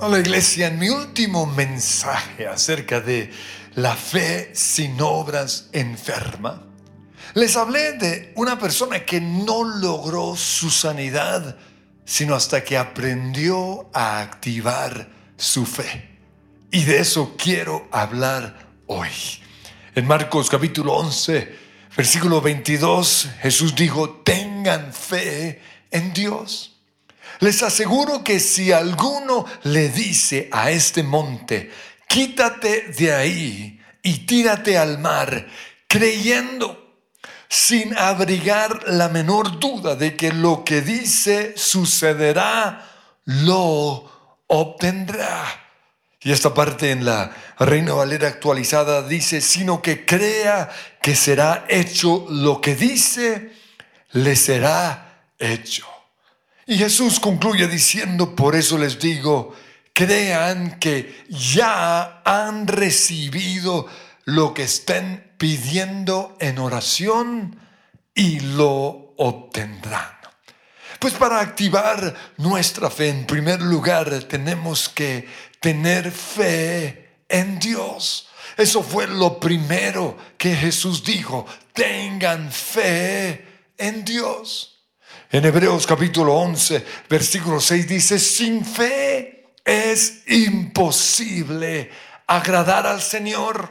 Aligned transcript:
Hola 0.00 0.18
iglesia, 0.18 0.66
en 0.66 0.78
mi 0.80 0.88
último 0.88 1.46
mensaje 1.46 2.48
acerca 2.48 3.00
de 3.00 3.30
la 3.76 3.94
fe 3.94 4.50
sin 4.52 5.00
obras 5.00 5.68
enferma, 5.70 6.64
les 7.34 7.56
hablé 7.56 7.92
de 7.92 8.32
una 8.34 8.58
persona 8.58 9.04
que 9.04 9.20
no 9.20 9.62
logró 9.62 10.34
su 10.34 10.68
sanidad 10.68 11.56
sino 12.04 12.34
hasta 12.34 12.64
que 12.64 12.76
aprendió 12.76 13.88
a 13.94 14.20
activar 14.20 15.08
su 15.36 15.64
fe. 15.64 16.10
Y 16.72 16.82
de 16.84 16.98
eso 16.98 17.36
quiero 17.38 17.88
hablar 17.92 18.66
hoy. 18.86 19.10
En 19.94 20.06
Marcos 20.08 20.50
capítulo 20.50 20.94
11, 20.94 21.56
versículo 21.96 22.40
22, 22.40 23.28
Jesús 23.40 23.76
dijo, 23.76 24.10
tengan 24.24 24.92
fe 24.92 25.62
en 25.92 26.12
Dios. 26.12 26.73
Les 27.44 27.62
aseguro 27.62 28.24
que 28.24 28.40
si 28.40 28.72
alguno 28.72 29.44
le 29.64 29.90
dice 29.90 30.48
a 30.50 30.70
este 30.70 31.02
monte, 31.02 31.70
quítate 32.08 32.88
de 32.96 33.14
ahí 33.14 33.78
y 34.02 34.24
tírate 34.24 34.78
al 34.78 34.98
mar, 34.98 35.46
creyendo, 35.86 37.02
sin 37.46 37.94
abrigar 37.98 38.88
la 38.88 39.10
menor 39.10 39.60
duda 39.60 39.94
de 39.94 40.16
que 40.16 40.32
lo 40.32 40.64
que 40.64 40.80
dice 40.80 41.52
sucederá, 41.54 42.90
lo 43.26 44.42
obtendrá. 44.46 45.44
Y 46.22 46.32
esta 46.32 46.54
parte 46.54 46.92
en 46.92 47.04
la 47.04 47.30
Reina 47.58 47.92
Valera 47.92 48.28
actualizada 48.28 49.02
dice, 49.06 49.42
sino 49.42 49.82
que 49.82 50.06
crea 50.06 50.70
que 51.02 51.14
será 51.14 51.66
hecho 51.68 52.24
lo 52.30 52.62
que 52.62 52.74
dice, 52.74 53.52
le 54.12 54.34
será 54.34 55.26
hecho. 55.38 55.93
Y 56.66 56.78
Jesús 56.78 57.20
concluye 57.20 57.68
diciendo, 57.68 58.34
por 58.34 58.56
eso 58.56 58.78
les 58.78 58.98
digo, 58.98 59.54
crean 59.92 60.78
que 60.78 61.24
ya 61.28 62.22
han 62.24 62.66
recibido 62.66 63.86
lo 64.24 64.54
que 64.54 64.62
estén 64.62 65.32
pidiendo 65.36 66.36
en 66.40 66.58
oración 66.58 67.58
y 68.14 68.40
lo 68.40 69.14
obtendrán. 69.18 70.14
Pues 70.98 71.14
para 71.14 71.40
activar 71.40 72.14
nuestra 72.38 72.88
fe, 72.88 73.10
en 73.10 73.26
primer 73.26 73.60
lugar, 73.60 74.10
tenemos 74.24 74.88
que 74.88 75.28
tener 75.60 76.10
fe 76.10 77.18
en 77.28 77.58
Dios. 77.58 78.28
Eso 78.56 78.82
fue 78.82 79.06
lo 79.06 79.38
primero 79.38 80.16
que 80.38 80.54
Jesús 80.54 81.04
dijo. 81.04 81.44
Tengan 81.74 82.50
fe 82.50 83.44
en 83.76 84.04
Dios. 84.04 84.73
En 85.34 85.44
Hebreos 85.44 85.84
capítulo 85.84 86.32
11, 86.32 86.84
versículo 87.10 87.58
6 87.58 87.88
dice, 87.88 88.20
sin 88.20 88.64
fe 88.64 89.48
es 89.64 90.22
imposible 90.28 91.90
agradar 92.28 92.86
al 92.86 93.02
Señor, 93.02 93.68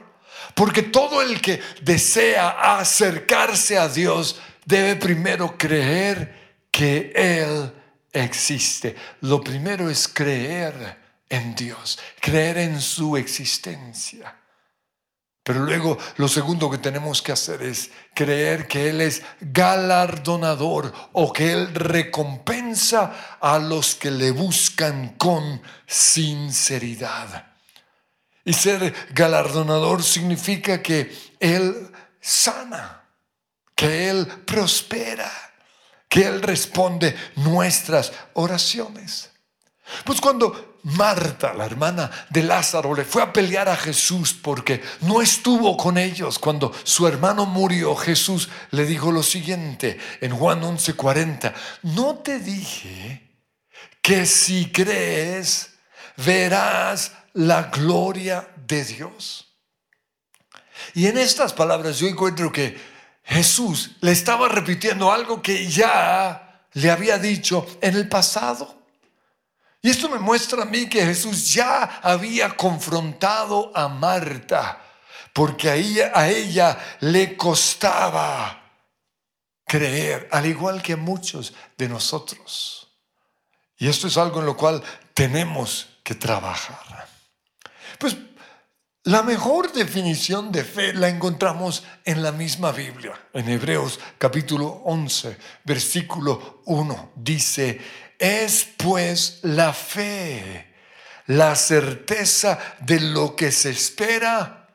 porque 0.55 0.81
todo 0.81 1.21
el 1.21 1.39
que 1.39 1.61
desea 1.81 2.77
acercarse 2.77 3.77
a 3.77 3.87
Dios 3.87 4.41
debe 4.65 4.97
primero 4.97 5.57
creer 5.57 6.65
que 6.69 7.13
Él 7.15 7.71
existe. 8.11 8.97
Lo 9.21 9.39
primero 9.39 9.89
es 9.89 10.09
creer 10.09 10.97
en 11.29 11.55
Dios, 11.55 11.97
creer 12.19 12.57
en 12.57 12.81
su 12.81 13.15
existencia. 13.15 14.35
Pero 15.43 15.59
luego 15.59 15.97
lo 16.15 16.29
segundo 16.29 16.71
que 16.71 16.77
tenemos 16.77 17.21
que 17.21 17.33
hacer 17.33 17.61
es 17.63 17.91
creer 18.13 18.65
que 18.65 18.89
Él 18.89 19.01
es 19.01 19.21
galardonador 19.41 20.93
o 21.11 21.33
que 21.33 21.51
Él 21.51 21.75
recompensa 21.75 23.37
a 23.41 23.59
los 23.59 23.95
que 23.95 24.09
le 24.09 24.31
buscan 24.31 25.15
con 25.17 25.61
sinceridad. 25.85 27.47
Y 28.45 28.53
ser 28.53 28.93
galardonador 29.11 30.01
significa 30.01 30.81
que 30.81 31.13
Él 31.41 31.91
sana, 32.21 33.03
que 33.75 34.09
Él 34.09 34.25
prospera, 34.45 35.29
que 36.07 36.25
Él 36.25 36.41
responde 36.41 37.13
nuestras 37.35 38.13
oraciones. 38.33 39.32
Pues 40.03 40.19
cuando 40.19 40.77
Marta, 40.83 41.53
la 41.53 41.65
hermana 41.65 42.11
de 42.29 42.43
Lázaro, 42.43 42.93
le 42.93 43.05
fue 43.05 43.21
a 43.21 43.31
pelear 43.31 43.69
a 43.69 43.75
Jesús 43.77 44.33
porque 44.33 44.81
no 45.01 45.21
estuvo 45.21 45.77
con 45.77 45.97
ellos. 45.97 46.39
Cuando 46.39 46.73
su 46.83 47.07
hermano 47.07 47.45
murió, 47.45 47.95
Jesús 47.95 48.49
le 48.71 48.85
dijo 48.85 49.11
lo 49.11 49.23
siguiente 49.23 49.97
en 50.19 50.35
Juan 50.35 50.61
11:40, 50.61 51.53
no 51.83 52.15
te 52.15 52.39
dije 52.39 53.31
que 54.01 54.25
si 54.25 54.71
crees 54.71 55.73
verás 56.17 57.13
la 57.33 57.63
gloria 57.63 58.47
de 58.67 58.83
Dios. 58.83 59.47
Y 60.93 61.07
en 61.07 61.17
estas 61.17 61.53
palabras 61.53 61.97
yo 61.99 62.07
encuentro 62.07 62.51
que 62.51 62.77
Jesús 63.23 63.91
le 64.01 64.11
estaba 64.11 64.49
repitiendo 64.49 65.11
algo 65.11 65.41
que 65.41 65.67
ya 65.67 66.67
le 66.73 66.91
había 66.91 67.17
dicho 67.17 67.65
en 67.81 67.95
el 67.95 68.09
pasado. 68.09 68.82
Y 69.83 69.89
esto 69.89 70.07
me 70.07 70.17
muestra 70.17 70.63
a 70.63 70.65
mí 70.65 70.87
que 70.87 71.05
Jesús 71.05 71.53
ya 71.53 71.99
había 72.01 72.55
confrontado 72.55 73.69
a 73.75 73.89
Marta, 73.89 74.81
porque 75.33 75.69
a 75.69 76.29
ella 76.29 76.97
le 77.01 77.35
costaba 77.35 78.63
creer, 79.67 80.29
al 80.31 80.45
igual 80.45 80.81
que 80.81 80.93
a 80.93 80.97
muchos 80.97 81.53
de 81.77 81.89
nosotros. 81.89 82.87
Y 83.77 83.89
esto 83.89 84.07
es 84.07 84.15
algo 84.17 84.39
en 84.39 84.45
lo 84.45 84.55
cual 84.55 84.81
tenemos 85.13 85.89
que 86.01 86.15
trabajar. 86.15 87.09
Pues 87.99 88.15
la 89.03 89.21
mejor 89.21 89.73
definición 89.73 90.49
de 90.49 90.63
fe 90.63 90.93
la 90.93 91.09
encontramos 91.09 91.83
en 92.05 92.23
la 92.23 92.31
misma 92.31 92.71
Biblia. 92.71 93.19
En 93.33 93.49
Hebreos 93.49 93.99
capítulo 94.17 94.81
11, 94.85 95.37
versículo 95.65 96.61
1 96.67 97.11
dice, 97.17 97.81
es 98.23 98.69
pues 98.77 99.39
la 99.41 99.73
fe, 99.73 100.73
la 101.27 101.57
certeza 101.57 102.57
de 102.79 103.01
lo 103.01 103.35
que 103.35 103.51
se 103.51 103.71
espera, 103.71 104.69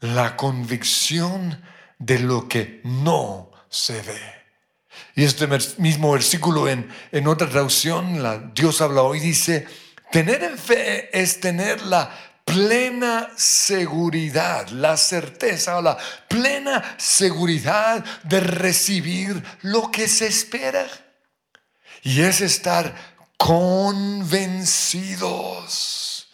la 0.00 0.34
convicción 0.34 1.62
de 1.98 2.20
lo 2.20 2.48
que 2.48 2.80
no 2.84 3.50
se 3.68 4.00
ve. 4.00 4.36
Y 5.14 5.24
este 5.24 5.46
mismo 5.76 6.12
versículo 6.12 6.70
en, 6.70 6.88
otra 7.26 7.50
traducción, 7.50 8.22
la, 8.22 8.38
Dios 8.38 8.80
habla 8.80 9.02
hoy, 9.02 9.20
dice, 9.20 9.66
tener 10.10 10.42
en 10.42 10.56
fe 10.56 11.10
es 11.12 11.38
tener 11.38 11.82
la 11.82 12.10
plena 12.46 13.30
seguridad, 13.36 14.68
la 14.68 14.96
certeza 14.96 15.76
o 15.76 15.82
la 15.82 15.98
plena 16.28 16.96
seguridad 16.96 18.02
de 18.22 18.40
recibir 18.40 19.42
lo 19.60 19.90
que 19.90 20.08
se 20.08 20.28
espera. 20.28 20.86
Y 22.06 22.22
es 22.22 22.40
estar 22.40 22.94
convencidos 23.36 26.28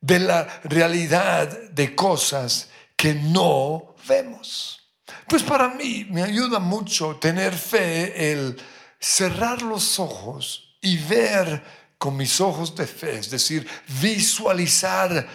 de 0.00 0.20
la 0.20 0.60
realidad 0.62 1.48
de 1.70 1.96
cosas 1.96 2.68
que 2.94 3.12
no 3.12 3.96
vemos. 4.06 4.80
Pues 5.26 5.42
para 5.42 5.70
mí 5.70 6.06
me 6.08 6.22
ayuda 6.22 6.60
mucho 6.60 7.16
tener 7.16 7.52
fe 7.52 8.30
el 8.30 8.56
cerrar 9.00 9.62
los 9.62 9.98
ojos 9.98 10.76
y 10.80 10.98
ver 10.98 11.64
con 11.98 12.16
mis 12.16 12.40
ojos 12.40 12.76
de 12.76 12.86
fe, 12.86 13.18
es 13.18 13.28
decir, 13.28 13.66
visualizar 14.00 15.26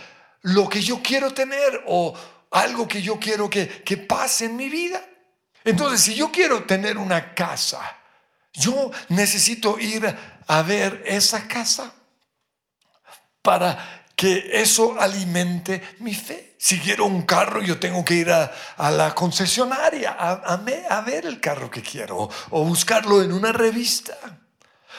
lo 0.44 0.70
que 0.70 0.82
yo 0.82 1.02
quiero 1.04 1.34
tener 1.34 1.84
o 1.88 2.14
algo 2.52 2.88
que 2.88 3.02
yo 3.02 3.20
quiero 3.20 3.50
que, 3.50 3.68
que 3.68 3.98
pase 3.98 4.46
en 4.46 4.56
mi 4.56 4.70
vida. 4.70 5.04
Entonces, 5.66 6.00
si 6.00 6.16
yo 6.16 6.32
quiero 6.32 6.64
tener 6.64 6.98
una 6.98 7.36
casa, 7.36 7.97
yo 8.54 8.92
necesito 9.10 9.80
ir 9.80 10.16
a 10.48 10.62
ver 10.62 11.04
esa 11.06 11.48
casa 11.48 11.94
para 13.42 14.06
que 14.16 14.50
eso 14.62 15.00
alimente 15.00 15.82
mi 16.00 16.14
fe. 16.14 16.56
Si 16.58 16.80
quiero 16.80 17.06
un 17.06 17.22
carro, 17.22 17.62
yo 17.62 17.80
tengo 17.80 18.04
que 18.04 18.16
ir 18.16 18.32
a, 18.32 18.52
la 18.92 19.14
concesionaria 19.14 20.12
a, 20.12 21.02
ver 21.02 21.26
el 21.28 21.40
carro 21.40 21.70
que 21.70 21.84
quiero 21.84 22.28
o 22.50 22.64
buscarlo 22.66 23.22
en 23.22 23.32
una 23.32 23.52
revista. 23.52 24.16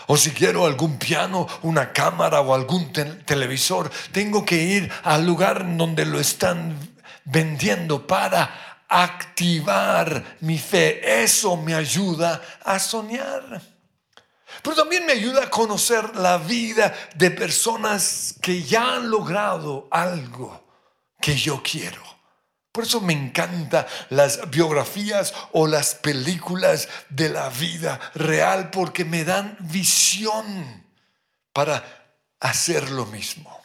O 0.06 0.16
si 0.16 0.30
quiero 0.30 0.64
algún 0.64 0.98
piano, 0.98 1.46
una 1.62 1.92
cámara 1.92 2.40
o 2.40 2.54
algún 2.54 2.92
televisor, 2.92 3.90
tengo 4.12 4.44
que 4.44 4.62
ir 4.62 4.90
al 5.02 5.26
lugar 5.26 5.76
donde 5.76 6.06
lo 6.06 6.20
están 6.20 6.78
vendiendo 7.24 8.06
para 8.06 8.77
activar 8.88 10.38
mi 10.40 10.58
fe. 10.58 11.22
Eso 11.22 11.56
me 11.56 11.74
ayuda 11.74 12.40
a 12.64 12.78
soñar. 12.78 13.62
Pero 14.62 14.74
también 14.74 15.06
me 15.06 15.12
ayuda 15.12 15.44
a 15.44 15.50
conocer 15.50 16.16
la 16.16 16.38
vida 16.38 16.94
de 17.14 17.30
personas 17.30 18.34
que 18.40 18.62
ya 18.62 18.96
han 18.96 19.10
logrado 19.10 19.86
algo 19.90 20.64
que 21.20 21.36
yo 21.36 21.62
quiero. 21.62 22.02
Por 22.72 22.84
eso 22.84 23.00
me 23.00 23.12
encantan 23.12 23.86
las 24.10 24.50
biografías 24.50 25.34
o 25.52 25.66
las 25.66 25.94
películas 25.96 26.88
de 27.08 27.28
la 27.28 27.48
vida 27.48 27.98
real 28.14 28.70
porque 28.70 29.04
me 29.04 29.24
dan 29.24 29.56
visión 29.60 30.86
para 31.52 31.84
hacer 32.40 32.90
lo 32.90 33.06
mismo. 33.06 33.60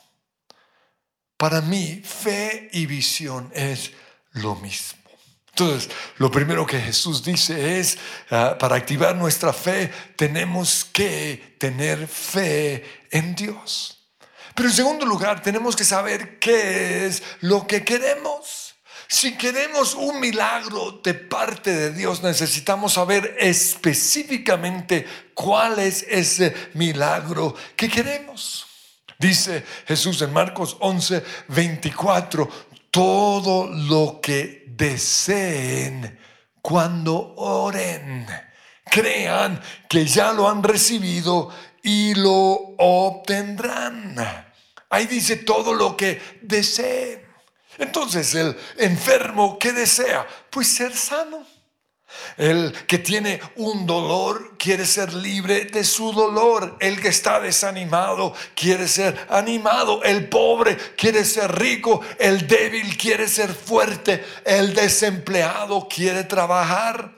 Para 1.37 1.61
mí, 1.61 2.01
fe 2.03 2.69
y 2.71 2.85
visión 2.85 3.51
es 3.53 3.91
lo 4.31 4.55
mismo. 4.55 5.02
Entonces, 5.55 5.87
lo 6.17 6.31
primero 6.31 6.65
que 6.65 6.79
Jesús 6.79 7.23
dice 7.23 7.79
es, 7.79 7.99
ah, 8.31 8.55
para 8.57 8.75
activar 8.75 9.15
nuestra 9.15 9.53
fe, 9.53 9.91
tenemos 10.15 10.83
que 10.85 11.55
tener 11.59 12.07
fe 12.07 13.05
en 13.11 13.35
Dios. 13.35 13.99
Pero 14.55 14.67
en 14.67 14.75
segundo 14.75 15.05
lugar, 15.05 15.43
tenemos 15.43 15.75
que 15.75 15.83
saber 15.83 16.39
qué 16.39 17.05
es 17.05 17.21
lo 17.41 17.67
que 17.67 17.83
queremos. 17.83 18.73
Si 19.07 19.37
queremos 19.37 19.93
un 19.93 20.19
milagro 20.19 20.99
de 21.03 21.13
parte 21.13 21.71
de 21.71 21.91
Dios, 21.91 22.23
necesitamos 22.23 22.93
saber 22.93 23.35
específicamente 23.39 25.05
cuál 25.35 25.77
es 25.77 26.03
ese 26.09 26.51
milagro 26.73 27.53
que 27.75 27.89
queremos. 27.89 28.65
Dice 29.19 29.63
Jesús 29.85 30.19
en 30.23 30.33
Marcos 30.33 30.77
11, 30.79 31.23
24, 31.49 32.49
todo 32.89 33.67
lo 33.67 34.19
que 34.21 34.62
deseen 34.77 36.19
cuando 36.61 37.35
oren, 37.35 38.25
crean 38.85 39.61
que 39.89 40.05
ya 40.05 40.31
lo 40.31 40.49
han 40.49 40.63
recibido 40.63 41.49
y 41.81 42.15
lo 42.15 42.31
obtendrán. 42.77 44.15
Ahí 44.89 45.07
dice 45.07 45.37
todo 45.37 45.73
lo 45.73 45.97
que 45.97 46.21
deseen. 46.41 47.21
Entonces 47.77 48.33
el 48.35 48.55
enfermo, 48.77 49.57
¿qué 49.59 49.73
desea? 49.73 50.25
Pues 50.49 50.67
ser 50.67 50.95
sano. 50.95 51.45
El 52.37 52.73
que 52.87 52.97
tiene 52.97 53.39
un 53.57 53.85
dolor 53.85 54.57
quiere 54.57 54.85
ser 54.85 55.13
libre 55.13 55.65
de 55.65 55.83
su 55.83 56.11
dolor. 56.11 56.77
El 56.79 56.99
que 56.99 57.09
está 57.09 57.39
desanimado 57.39 58.33
quiere 58.55 58.87
ser 58.87 59.27
animado. 59.29 60.03
El 60.03 60.29
pobre 60.29 60.77
quiere 60.97 61.25
ser 61.25 61.51
rico. 61.59 62.01
El 62.19 62.47
débil 62.47 62.97
quiere 62.97 63.27
ser 63.27 63.53
fuerte. 63.53 64.23
El 64.45 64.73
desempleado 64.73 65.87
quiere 65.87 66.23
trabajar. 66.23 67.11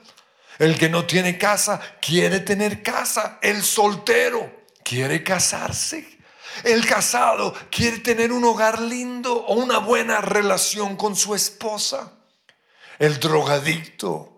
El 0.58 0.78
que 0.78 0.88
no 0.88 1.06
tiene 1.06 1.38
casa 1.38 1.80
quiere 2.00 2.40
tener 2.40 2.82
casa. 2.82 3.38
El 3.42 3.62
soltero 3.62 4.64
quiere 4.82 5.22
casarse. 5.22 6.16
El 6.64 6.86
casado 6.86 7.54
quiere 7.70 7.98
tener 7.98 8.32
un 8.32 8.44
hogar 8.44 8.80
lindo 8.80 9.34
o 9.34 9.54
una 9.54 9.78
buena 9.78 10.20
relación 10.20 10.96
con 10.96 11.14
su 11.14 11.34
esposa. 11.34 12.12
El 12.98 13.20
drogadicto 13.20 14.35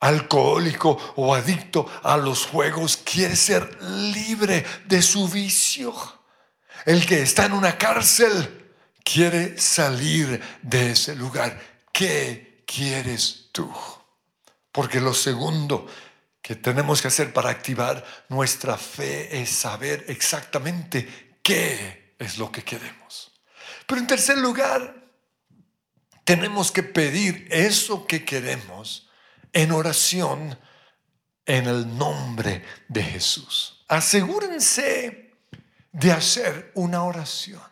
alcohólico 0.00 1.14
o 1.16 1.34
adicto 1.34 1.90
a 2.02 2.16
los 2.16 2.46
juegos 2.46 2.96
quiere 2.96 3.36
ser 3.36 3.82
libre 3.82 4.64
de 4.86 5.02
su 5.02 5.28
vicio. 5.28 5.94
El 6.84 7.04
que 7.04 7.22
está 7.22 7.46
en 7.46 7.52
una 7.52 7.76
cárcel 7.76 8.72
quiere 9.02 9.58
salir 9.58 10.40
de 10.62 10.92
ese 10.92 11.14
lugar. 11.14 11.60
¿Qué 11.92 12.62
quieres 12.66 13.48
tú? 13.52 13.70
Porque 14.70 15.00
lo 15.00 15.14
segundo 15.14 15.86
que 16.40 16.54
tenemos 16.54 17.02
que 17.02 17.08
hacer 17.08 17.32
para 17.32 17.50
activar 17.50 18.04
nuestra 18.28 18.76
fe 18.78 19.40
es 19.40 19.50
saber 19.50 20.04
exactamente 20.08 21.36
qué 21.42 22.14
es 22.18 22.38
lo 22.38 22.52
que 22.52 22.62
queremos. 22.62 23.32
Pero 23.86 24.00
en 24.00 24.06
tercer 24.06 24.38
lugar, 24.38 24.94
tenemos 26.24 26.70
que 26.70 26.82
pedir 26.82 27.48
eso 27.50 28.06
que 28.06 28.24
queremos 28.24 29.07
en 29.52 29.72
oración 29.72 30.58
en 31.48 31.66
el 31.66 31.96
nombre 31.96 32.62
de 32.88 33.02
Jesús. 33.02 33.84
Asegúrense 33.88 35.32
de 35.92 36.12
hacer 36.12 36.70
una 36.74 37.02
oración 37.02 37.62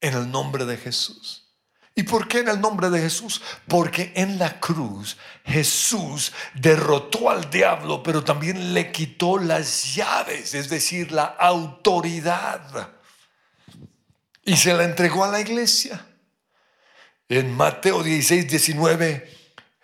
en 0.00 0.14
el 0.14 0.30
nombre 0.30 0.66
de 0.66 0.76
Jesús. 0.76 1.46
¿Y 1.94 2.02
por 2.04 2.28
qué 2.28 2.40
en 2.40 2.48
el 2.48 2.60
nombre 2.60 2.88
de 2.88 3.00
Jesús? 3.00 3.42
Porque 3.66 4.12
en 4.14 4.38
la 4.38 4.60
cruz 4.60 5.16
Jesús 5.44 6.32
derrotó 6.54 7.30
al 7.30 7.50
diablo, 7.50 8.02
pero 8.02 8.22
también 8.22 8.72
le 8.74 8.92
quitó 8.92 9.38
las 9.38 9.94
llaves, 9.94 10.54
es 10.54 10.68
decir, 10.68 11.12
la 11.12 11.24
autoridad. 11.24 12.92
Y 14.44 14.56
se 14.56 14.74
la 14.74 14.84
entregó 14.84 15.24
a 15.24 15.28
la 15.28 15.40
iglesia. 15.40 16.06
En 17.28 17.52
Mateo 17.54 18.02
16, 18.02 18.48
19 18.48 19.39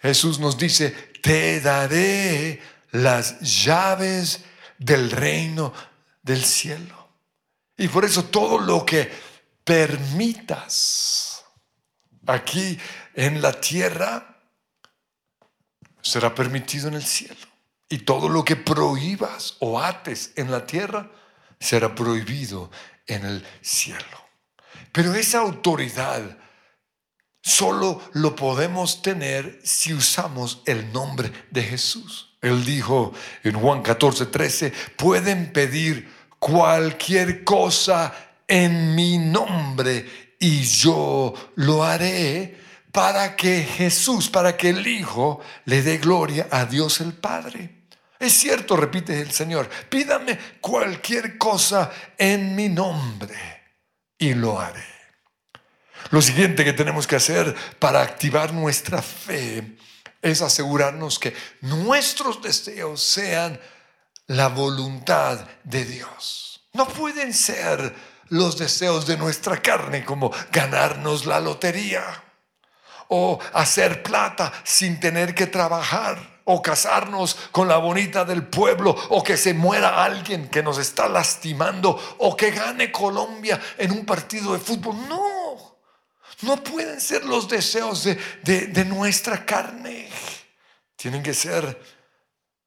Jesús 0.06 0.38
nos 0.38 0.56
dice, 0.56 0.90
te 1.22 1.60
daré 1.60 2.62
las 2.92 3.40
llaves 3.40 4.44
del 4.78 5.10
reino 5.10 5.72
del 6.22 6.44
cielo. 6.44 7.08
Y 7.76 7.88
por 7.88 8.04
eso 8.04 8.24
todo 8.24 8.58
lo 8.58 8.86
que 8.86 9.10
permitas 9.64 11.44
aquí 12.26 12.78
en 13.14 13.42
la 13.42 13.52
tierra 13.52 14.40
será 16.00 16.34
permitido 16.34 16.88
en 16.88 16.94
el 16.94 17.04
cielo. 17.04 17.46
Y 17.88 17.98
todo 17.98 18.28
lo 18.28 18.44
que 18.44 18.56
prohíbas 18.56 19.56
o 19.60 19.80
ates 19.80 20.32
en 20.36 20.50
la 20.50 20.66
tierra 20.66 21.10
será 21.58 21.94
prohibido 21.94 22.70
en 23.06 23.24
el 23.24 23.46
cielo. 23.60 24.26
Pero 24.92 25.14
esa 25.14 25.40
autoridad 25.40 26.38
solo 27.46 28.02
lo 28.14 28.34
podemos 28.34 29.02
tener 29.02 29.60
si 29.62 29.94
usamos 29.94 30.62
el 30.66 30.92
nombre 30.92 31.30
de 31.52 31.62
Jesús. 31.62 32.36
Él 32.42 32.64
dijo 32.64 33.12
en 33.44 33.54
Juan 33.54 33.82
14, 33.82 34.26
13, 34.26 34.72
pueden 34.96 35.52
pedir 35.52 36.12
cualquier 36.40 37.44
cosa 37.44 38.12
en 38.48 38.96
mi 38.96 39.18
nombre 39.18 40.34
y 40.40 40.62
yo 40.62 41.34
lo 41.54 41.84
haré 41.84 42.58
para 42.90 43.36
que 43.36 43.62
Jesús, 43.62 44.28
para 44.28 44.56
que 44.56 44.70
el 44.70 44.84
Hijo 44.84 45.38
le 45.66 45.82
dé 45.82 45.98
gloria 45.98 46.48
a 46.50 46.64
Dios 46.64 47.00
el 47.00 47.12
Padre. 47.12 47.84
Es 48.18 48.32
cierto, 48.32 48.76
repite 48.76 49.20
el 49.20 49.30
Señor, 49.30 49.70
pídame 49.88 50.36
cualquier 50.60 51.38
cosa 51.38 51.92
en 52.18 52.56
mi 52.56 52.68
nombre 52.68 53.36
y 54.18 54.34
lo 54.34 54.58
haré. 54.58 54.95
Lo 56.10 56.22
siguiente 56.22 56.64
que 56.64 56.72
tenemos 56.72 57.06
que 57.06 57.16
hacer 57.16 57.54
para 57.78 58.02
activar 58.02 58.52
nuestra 58.52 59.02
fe 59.02 59.76
es 60.22 60.42
asegurarnos 60.42 61.18
que 61.18 61.34
nuestros 61.60 62.42
deseos 62.42 63.02
sean 63.02 63.60
la 64.26 64.48
voluntad 64.48 65.46
de 65.64 65.84
Dios. 65.84 66.68
No 66.72 66.86
pueden 66.88 67.32
ser 67.32 67.94
los 68.28 68.58
deseos 68.58 69.06
de 69.06 69.16
nuestra 69.16 69.62
carne 69.62 70.04
como 70.04 70.32
ganarnos 70.50 71.26
la 71.26 71.40
lotería 71.40 72.24
o 73.08 73.38
hacer 73.52 74.02
plata 74.02 74.52
sin 74.64 74.98
tener 74.98 75.34
que 75.34 75.46
trabajar 75.46 76.36
o 76.48 76.62
casarnos 76.62 77.36
con 77.50 77.66
la 77.66 77.76
bonita 77.76 78.24
del 78.24 78.46
pueblo, 78.46 78.94
o 79.08 79.22
que 79.22 79.36
se 79.36 79.52
muera 79.52 80.04
alguien 80.04 80.48
que 80.48 80.62
nos 80.62 80.78
está 80.78 81.08
lastimando, 81.08 81.98
o 82.18 82.36
que 82.36 82.52
gane 82.52 82.92
Colombia 82.92 83.60
en 83.76 83.90
un 83.90 84.06
partido 84.06 84.52
de 84.52 84.60
fútbol. 84.60 84.96
No, 85.08 85.35
no 86.42 86.62
pueden 86.62 87.00
ser 87.00 87.24
los 87.24 87.48
deseos 87.48 88.04
de, 88.04 88.84
nuestra 88.84 89.44
carne. 89.44 90.08
Tienen 90.96 91.22
que 91.22 91.34
ser 91.34 91.80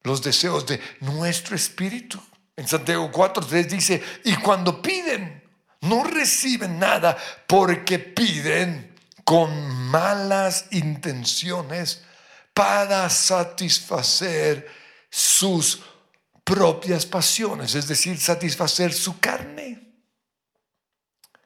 los 0.04 0.22
deseos 0.22 0.66
de 0.66 0.80
nuestro 1.02 1.56
espíritu. 1.56 2.22
En 2.56 2.68
Santiago 2.68 3.12
4.3 3.12 3.66
dice, 3.68 4.04
y 4.24 4.36
cuando 4.36 4.82
piden, 4.82 5.44
no 5.82 6.04
reciben 6.04 6.80
nada 6.80 7.18
porque 7.48 8.00
piden 8.00 8.96
con 9.24 9.70
malas 9.90 10.66
intenciones 10.72 12.04
para 12.54 13.10
satisfacer 13.10 14.68
sus 15.10 15.82
propias 16.44 17.06
pasiones, 17.06 17.76
es 17.76 17.88
decir, 17.88 18.20
satisfacer 18.20 18.92
su 18.92 19.20
carne. 19.20 19.89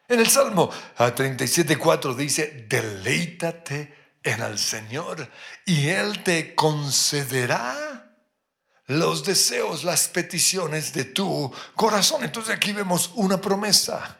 En 0.07 0.19
el 0.19 0.27
Salmo 0.27 0.69
37.4 0.97 2.15
dice, 2.15 2.65
deleítate 2.67 3.93
en 4.23 4.41
el 4.41 4.59
Señor 4.59 5.29
y 5.65 5.87
Él 5.87 6.23
te 6.23 6.55
concederá 6.55 8.11
los 8.87 9.23
deseos, 9.23 9.83
las 9.83 10.07
peticiones 10.09 10.93
de 10.93 11.05
tu 11.05 11.51
corazón. 11.75 12.23
Entonces 12.23 12.55
aquí 12.55 12.73
vemos 12.73 13.11
una 13.15 13.39
promesa. 13.39 14.17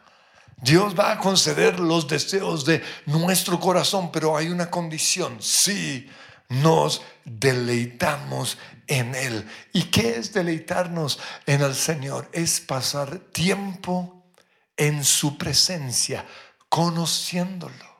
Dios 0.56 0.98
va 0.98 1.12
a 1.12 1.18
conceder 1.18 1.78
los 1.78 2.08
deseos 2.08 2.64
de 2.64 2.82
nuestro 3.06 3.60
corazón, 3.60 4.10
pero 4.10 4.36
hay 4.36 4.48
una 4.48 4.70
condición. 4.70 5.36
Si 5.42 6.08
nos 6.48 7.02
deleitamos 7.24 8.58
en 8.86 9.14
Él. 9.14 9.46
¿Y 9.72 9.84
qué 9.84 10.16
es 10.16 10.32
deleitarnos 10.32 11.18
en 11.46 11.62
el 11.62 11.74
Señor? 11.74 12.28
Es 12.32 12.60
pasar 12.60 13.18
tiempo 13.18 14.23
en 14.76 15.04
su 15.04 15.36
presencia, 15.38 16.26
conociéndolo. 16.68 17.94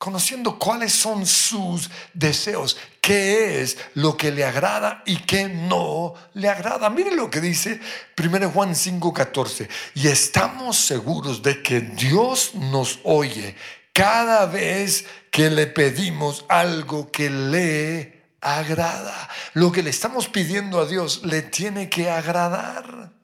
conociendo 0.00 0.58
cuáles 0.58 0.94
son 0.94 1.26
sus 1.26 1.90
deseos, 2.14 2.78
qué 3.02 3.60
es 3.60 3.76
lo 3.92 4.16
que 4.16 4.30
le 4.30 4.46
agrada 4.46 5.02
y 5.04 5.18
qué 5.18 5.46
no 5.46 6.14
le 6.32 6.48
agrada. 6.48 6.88
Miren 6.88 7.16
lo 7.16 7.28
que 7.28 7.42
dice 7.42 7.78
1 8.16 8.50
Juan 8.50 8.74
5:14. 8.74 9.68
Y 9.94 10.08
estamos 10.08 10.78
seguros 10.78 11.42
de 11.42 11.62
que 11.62 11.80
Dios 11.82 12.54
nos 12.54 12.98
oye 13.04 13.54
cada 13.92 14.46
vez 14.46 15.04
que 15.30 15.50
le 15.50 15.66
pedimos 15.66 16.46
algo 16.48 17.12
que 17.12 17.28
le 17.28 18.22
agrada. 18.40 19.28
Lo 19.52 19.70
que 19.70 19.82
le 19.82 19.90
estamos 19.90 20.28
pidiendo 20.28 20.80
a 20.80 20.86
Dios 20.86 21.24
le 21.24 21.42
tiene 21.42 21.90
que 21.90 22.08
agradar. 22.08 23.19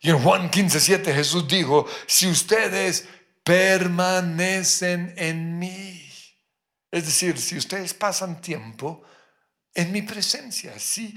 Y 0.00 0.10
en 0.10 0.18
Juan 0.18 0.50
15:7 0.50 1.14
Jesús 1.14 1.46
dijo, 1.46 1.86
si 2.06 2.28
ustedes 2.28 3.06
permanecen 3.44 5.14
en 5.16 5.58
mí. 5.58 6.06
Es 6.90 7.06
decir, 7.06 7.38
si 7.38 7.56
ustedes 7.56 7.94
pasan 7.94 8.40
tiempo 8.40 9.02
en 9.72 9.92
mi 9.92 10.02
presencia, 10.02 10.78
si, 10.78 11.14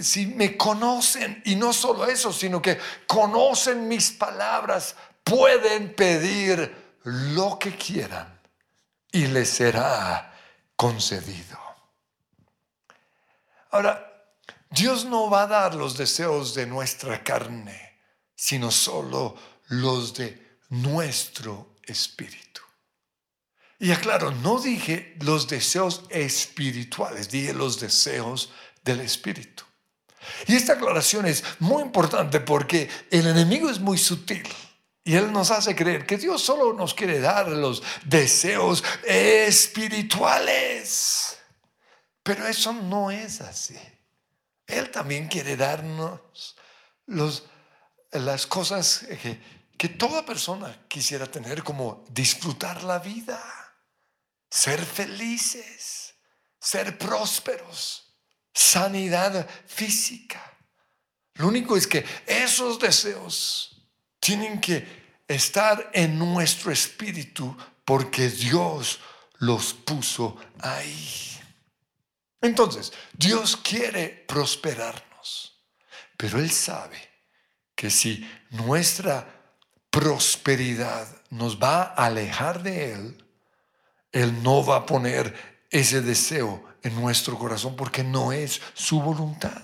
si 0.00 0.26
me 0.26 0.56
conocen, 0.56 1.42
y 1.44 1.56
no 1.56 1.72
solo 1.72 2.06
eso, 2.06 2.32
sino 2.32 2.62
que 2.62 2.78
conocen 3.06 3.88
mis 3.88 4.12
palabras, 4.12 4.94
pueden 5.24 5.94
pedir 5.94 6.98
lo 7.04 7.58
que 7.58 7.76
quieran 7.76 8.40
y 9.10 9.26
les 9.26 9.48
será 9.48 10.32
concedido. 10.76 11.58
Ahora, 13.70 14.04
Dios 14.70 15.04
no 15.04 15.28
va 15.28 15.42
a 15.42 15.46
dar 15.46 15.74
los 15.74 15.96
deseos 15.96 16.54
de 16.54 16.66
nuestra 16.66 17.22
carne, 17.24 17.87
sino 18.38 18.70
solo 18.70 19.36
los 19.66 20.14
de 20.14 20.60
nuestro 20.68 21.74
espíritu. 21.82 22.60
Y 23.80 23.90
aclaro, 23.90 24.30
no 24.30 24.60
dije 24.60 25.16
los 25.20 25.48
deseos 25.48 26.04
espirituales, 26.08 27.30
dije 27.30 27.52
los 27.52 27.80
deseos 27.80 28.52
del 28.84 29.00
espíritu. 29.00 29.64
Y 30.46 30.54
esta 30.54 30.74
aclaración 30.74 31.26
es 31.26 31.42
muy 31.58 31.82
importante 31.82 32.38
porque 32.38 32.88
el 33.10 33.26
enemigo 33.26 33.68
es 33.70 33.80
muy 33.80 33.98
sutil. 33.98 34.46
Y 35.02 35.16
Él 35.16 35.32
nos 35.32 35.50
hace 35.50 35.74
creer 35.74 36.06
que 36.06 36.16
Dios 36.16 36.40
solo 36.40 36.72
nos 36.74 36.94
quiere 36.94 37.18
dar 37.18 37.48
los 37.48 37.82
deseos 38.04 38.84
espirituales. 39.04 41.38
Pero 42.22 42.46
eso 42.46 42.72
no 42.72 43.10
es 43.10 43.40
así. 43.40 43.76
Él 44.66 44.92
también 44.92 45.26
quiere 45.26 45.56
darnos 45.56 46.54
los, 47.06 47.42
las 48.12 48.46
cosas 48.46 49.06
que, 49.76 49.88
toda 49.88 50.24
persona 50.24 50.84
quisiera 50.88 51.26
tener 51.26 51.62
como 51.62 52.04
disfrutar 52.10 52.82
la 52.82 52.98
vida, 52.98 53.40
ser 54.50 54.84
felices, 54.84 56.14
ser 56.58 56.98
prósperos, 56.98 58.14
sanidad 58.52 59.48
física. 59.66 60.42
Lo 61.34 61.48
único 61.48 61.76
es 61.76 61.86
que 61.86 62.04
esos 62.26 62.78
deseos 62.78 63.82
tienen 64.18 64.60
que 64.60 65.22
estar 65.28 65.90
en 65.92 66.18
nuestro 66.18 66.72
espíritu 66.72 67.56
porque 67.84 68.28
Dios 68.28 68.98
los 69.38 69.72
puso 69.72 70.36
ahí. 70.60 71.40
Entonces, 72.40 72.92
Dios 73.12 73.56
quiere 73.56 74.08
prosperarnos, 74.26 75.62
pero 76.16 76.38
Él 76.38 76.50
sabe 76.50 77.08
que 77.78 77.90
si 77.90 78.28
nuestra 78.50 79.24
prosperidad 79.88 81.06
nos 81.30 81.62
va 81.62 81.82
a 81.82 82.06
alejar 82.06 82.60
de 82.64 82.92
Él, 82.92 83.24
Él 84.10 84.42
no 84.42 84.66
va 84.66 84.78
a 84.78 84.86
poner 84.86 85.32
ese 85.70 86.00
deseo 86.00 86.64
en 86.82 87.00
nuestro 87.00 87.38
corazón 87.38 87.76
porque 87.76 88.02
no 88.02 88.32
es 88.32 88.60
su 88.74 89.00
voluntad. 89.00 89.62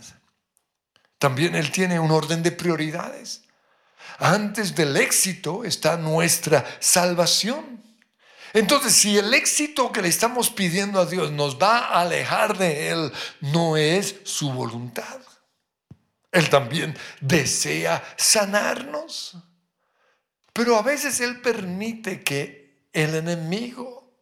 También 1.18 1.56
Él 1.56 1.72
tiene 1.72 1.98
un 1.98 2.12
orden 2.12 2.44
de 2.44 2.52
prioridades. 2.52 3.42
Antes 4.20 4.76
del 4.76 4.96
éxito 4.96 5.64
está 5.64 5.96
nuestra 5.96 6.64
salvación. 6.78 7.82
Entonces, 8.52 8.92
si 8.92 9.18
el 9.18 9.34
éxito 9.34 9.90
que 9.90 10.02
le 10.02 10.08
estamos 10.08 10.50
pidiendo 10.50 11.00
a 11.00 11.06
Dios 11.06 11.32
nos 11.32 11.58
va 11.58 11.78
a 11.78 12.02
alejar 12.02 12.56
de 12.58 12.90
Él, 12.90 13.12
no 13.40 13.76
es 13.76 14.14
su 14.22 14.52
voluntad. 14.52 15.18
Él 16.34 16.50
también 16.50 16.94
desea 17.20 18.02
sanarnos. 18.16 19.38
Pero 20.52 20.76
a 20.76 20.82
veces 20.82 21.20
Él 21.20 21.40
permite 21.40 22.22
que 22.22 22.88
el 22.92 23.14
enemigo 23.14 24.12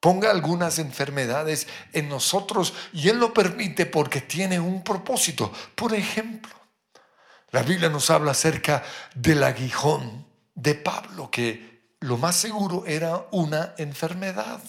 ponga 0.00 0.30
algunas 0.30 0.78
enfermedades 0.80 1.68
en 1.92 2.08
nosotros 2.08 2.74
y 2.92 3.08
Él 3.08 3.18
lo 3.18 3.32
permite 3.32 3.86
porque 3.86 4.20
tiene 4.20 4.58
un 4.58 4.82
propósito. 4.82 5.52
Por 5.76 5.94
ejemplo, 5.94 6.52
la 7.52 7.62
Biblia 7.62 7.88
nos 7.88 8.10
habla 8.10 8.32
acerca 8.32 8.82
del 9.14 9.42
aguijón 9.44 10.26
de 10.54 10.74
Pablo, 10.74 11.30
que 11.30 11.94
lo 12.00 12.16
más 12.16 12.34
seguro 12.34 12.84
era 12.86 13.26
una 13.30 13.74
enfermedad. 13.78 14.60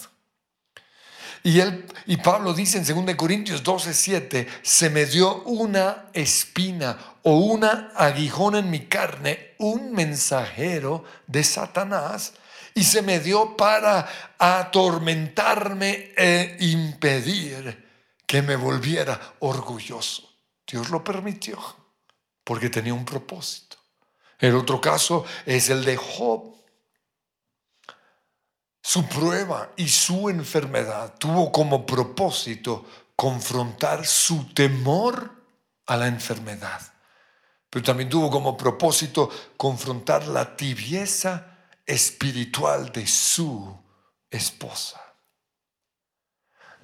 Y, 1.44 1.60
él, 1.60 1.86
y 2.06 2.18
Pablo 2.18 2.54
dice 2.54 2.78
en 2.78 3.06
2 3.06 3.16
Corintios 3.16 3.62
12, 3.62 3.94
7, 3.94 4.48
se 4.62 4.90
me 4.90 5.06
dio 5.06 5.42
una 5.42 6.06
espina 6.12 6.96
o 7.22 7.36
una 7.36 7.92
aguijón 7.96 8.54
en 8.54 8.70
mi 8.70 8.86
carne, 8.86 9.54
un 9.58 9.92
mensajero 9.92 11.04
de 11.26 11.42
Satanás, 11.42 12.34
y 12.74 12.84
se 12.84 13.02
me 13.02 13.20
dio 13.20 13.56
para 13.56 14.08
atormentarme 14.38 16.12
e 16.16 16.56
impedir 16.60 17.88
que 18.26 18.40
me 18.40 18.56
volviera 18.56 19.20
orgulloso. 19.40 20.30
Dios 20.66 20.90
lo 20.90 21.04
permitió 21.04 21.58
porque 22.44 22.70
tenía 22.70 22.94
un 22.94 23.04
propósito. 23.04 23.76
El 24.38 24.56
otro 24.56 24.80
caso 24.80 25.24
es 25.44 25.68
el 25.68 25.84
de 25.84 25.96
Job. 25.96 26.52
Su 28.82 29.06
prueba 29.06 29.70
y 29.76 29.88
su 29.88 30.28
enfermedad 30.28 31.14
tuvo 31.18 31.52
como 31.52 31.86
propósito 31.86 32.84
confrontar 33.14 34.04
su 34.04 34.52
temor 34.52 35.30
a 35.86 35.96
la 35.96 36.08
enfermedad, 36.08 36.80
pero 37.70 37.84
también 37.84 38.08
tuvo 38.08 38.30
como 38.30 38.56
propósito 38.56 39.30
confrontar 39.56 40.26
la 40.26 40.56
tibieza 40.56 41.58
espiritual 41.86 42.90
de 42.90 43.06
su 43.06 43.78
esposa. 44.30 45.01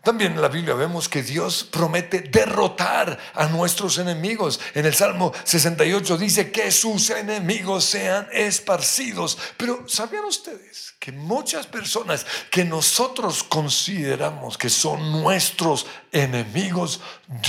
También 0.02 0.32
en 0.32 0.40
la 0.40 0.48
Biblia 0.48 0.74
vemos 0.74 1.08
que 1.08 1.22
Dios 1.22 1.64
promete 1.64 2.20
derrotar 2.20 3.18
a 3.34 3.46
nuestros 3.46 3.98
enemigos. 3.98 4.60
En 4.74 4.86
el 4.86 4.94
Salmo 4.94 5.32
68 5.44 6.16
dice 6.16 6.52
que 6.52 6.70
sus 6.70 7.10
enemigos 7.10 7.84
sean 7.84 8.28
esparcidos. 8.32 9.36
Pero 9.56 9.88
¿sabían 9.88 10.24
ustedes 10.24 10.94
que 11.00 11.12
muchas 11.12 11.66
personas 11.66 12.24
que 12.50 12.64
nosotros 12.64 13.42
consideramos 13.42 14.56
que 14.56 14.70
son 14.70 15.12
nuestros 15.12 15.86
enemigos, 16.12 17.00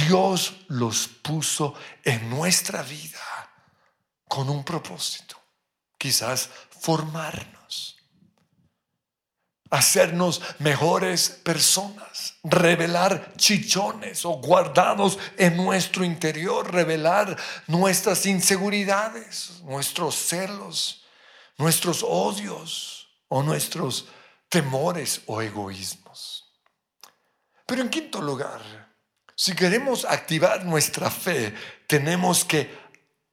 Dios 0.08 0.58
los 0.68 1.08
puso 1.08 1.75
en 2.03 2.29
nuestra 2.29 2.82
vida 2.84 3.51
con 4.27 4.50
un 4.50 4.63
propósito? 4.63 5.39
Quizás 5.98 6.50
formarnos 6.82 7.99
hacernos 9.69 10.41
mejores 10.59 11.29
personas, 11.29 12.35
revelar 12.43 13.33
chichones 13.38 14.25
o 14.25 14.31
guardados 14.38 15.19
en 15.38 15.57
nuestro 15.57 16.03
interior, 16.03 16.73
revelar 16.73 17.38
nuestras 17.67 18.25
inseguridades, 18.25 19.61
nuestros 19.63 20.15
celos, 20.15 21.03
nuestros 21.57 22.03
odios 22.03 23.09
o 23.27 23.43
nuestros 23.43 24.07
temores 24.47 25.21
o 25.27 25.41
egoísmos. 25.41 26.51
Pero 27.65 27.83
en 27.83 27.89
quinto 27.89 28.21
lugar, 28.21 28.61
si 29.35 29.55
queremos 29.55 30.03
activar 30.05 30.65
nuestra 30.65 31.11
fe, 31.11 31.53
tenemos 31.85 32.43
que 32.43 32.89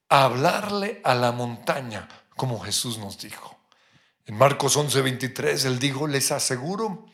hablarle 0.08 1.00
a 1.02 1.14
la 1.14 1.32
montaña, 1.32 2.06
como 2.36 2.60
Jesús 2.60 2.98
nos 2.98 3.18
dijo. 3.18 3.55
En 4.26 4.37
Marcos 4.37 4.76
11:23 4.76 5.64
él 5.66 5.78
dijo, 5.78 6.06
les 6.06 6.33
aseguro 6.33 7.06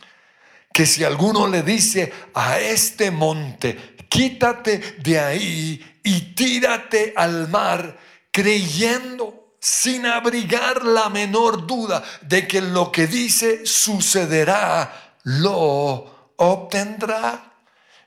que 0.72 0.86
si 0.86 1.04
alguno 1.04 1.46
le 1.46 1.62
dice 1.62 2.12
a 2.34 2.58
este 2.58 3.10
monte, 3.10 3.96
quítate 4.08 4.78
de 4.98 5.18
ahí 5.20 6.00
y 6.02 6.34
tírate 6.34 7.12
al 7.14 7.48
mar, 7.48 7.98
creyendo 8.30 9.56
sin 9.60 10.06
abrigar 10.06 10.84
la 10.84 11.10
menor 11.10 11.66
duda 11.66 12.02
de 12.22 12.48
que 12.48 12.62
lo 12.62 12.90
que 12.90 13.06
dice 13.06 13.66
sucederá, 13.66 15.18
lo 15.24 16.32
obtendrá. 16.36 17.52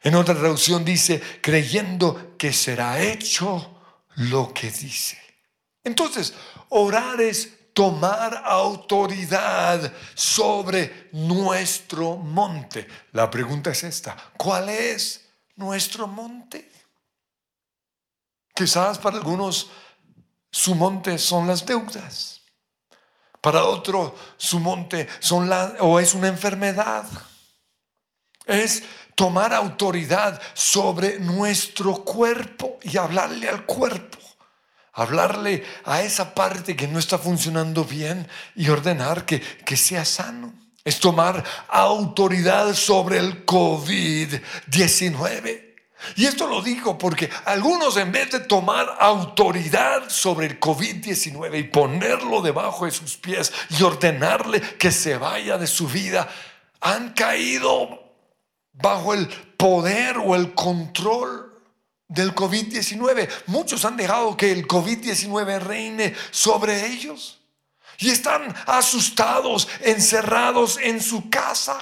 En 0.02 0.16
otra 0.16 0.36
traducción 0.36 0.84
dice, 0.84 1.22
creyendo 1.42 2.36
que 2.38 2.52
será 2.52 3.02
hecho 3.02 3.80
lo 4.16 4.54
que 4.54 4.70
dice. 4.70 5.20
Entonces, 5.84 6.34
orar 6.70 7.22
es 7.22 7.54
tomar 7.76 8.42
autoridad 8.46 9.92
sobre 10.14 11.10
nuestro 11.12 12.16
monte. 12.16 12.88
La 13.12 13.30
pregunta 13.30 13.72
es 13.72 13.84
esta, 13.84 14.16
¿cuál 14.38 14.70
es 14.70 15.28
nuestro 15.58 16.08
monte? 16.08 16.72
Quizás 18.56 18.98
para 18.98 19.18
algunos 19.18 19.70
su 20.50 20.74
monte 20.74 21.18
son 21.18 21.48
las 21.48 21.66
deudas. 21.66 22.42
Para 23.42 23.66
otro 23.66 24.16
su 24.38 24.62
monte 24.62 25.10
son 25.20 25.52
o 25.82 26.00
es 26.00 26.14
una 26.14 26.30
enfermedad. 26.30 27.06
Es 28.46 28.84
tomar 29.16 29.54
autoridad 29.54 30.42
sobre 30.54 31.20
nuestro 31.20 32.06
cuerpo 32.06 32.80
y 32.84 32.96
hablarle 32.96 33.50
al 33.50 33.66
cuerpo. 33.66 34.15
Hablarle 34.96 35.64
a 35.84 36.02
esa 36.02 36.34
parte 36.34 36.76
que 36.76 36.88
no 36.88 37.00
está 37.00 37.18
funcionando 37.18 37.84
bien 37.84 38.28
y 38.56 38.70
ordenar 38.70 39.26
que, 39.26 39.42
que 39.42 39.78
sea 39.78 40.06
sano. 40.06 40.54
Es 40.86 41.00
tomar 41.00 41.44
autoridad 41.68 42.74
sobre 42.74 43.20
el 43.20 43.46
COVID-19. 43.46 45.66
Y 46.16 46.26
esto 46.26 46.48
lo 46.48 46.62
digo 46.62 46.98
porque 46.98 47.30
algunos 47.46 47.98
en 47.98 48.12
vez 48.12 48.32
de 48.32 48.40
tomar 48.40 48.96
autoridad 49.00 50.10
sobre 50.10 50.48
el 50.48 50.60
COVID-19 50.60 51.60
y 51.60 51.64
ponerlo 51.64 52.42
debajo 52.42 52.86
de 52.86 52.92
sus 52.92 53.18
pies 53.18 53.52
y 53.72 53.84
ordenarle 53.84 54.62
que 54.62 54.92
se 54.92 55.18
vaya 55.18 55.58
de 55.58 55.68
su 55.68 55.88
vida, 55.88 56.30
han 56.80 57.14
caído 57.14 58.14
bajo 58.72 59.14
el 59.14 59.28
poder 59.58 60.18
o 60.18 60.36
el 60.36 60.54
control 60.54 61.55
del 62.08 62.34
COVID-19. 62.34 63.30
Muchos 63.48 63.86
han 63.86 63.98
dejado 63.98 64.38
que 64.38 64.52
el 64.52 64.68
COVID-19 64.68 65.60
reine 65.60 66.16
sobre 66.32 66.88
ellos 66.88 67.40
y 67.98 68.10
están 68.10 68.54
asustados, 68.66 69.68
encerrados 69.82 70.78
en 70.82 71.02
su 71.02 71.30
casa. 71.30 71.80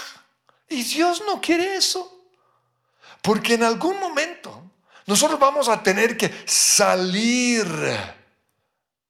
Y 0.69 0.83
Dios 0.83 1.23
no 1.25 1.41
quiere 1.41 1.75
eso. 1.75 2.09
Porque 3.21 3.55
en 3.55 3.63
algún 3.63 3.99
momento 3.99 4.71
nosotros 5.05 5.39
vamos 5.39 5.69
a 5.69 5.81
tener 5.81 6.17
que 6.17 6.33
salir 6.45 7.65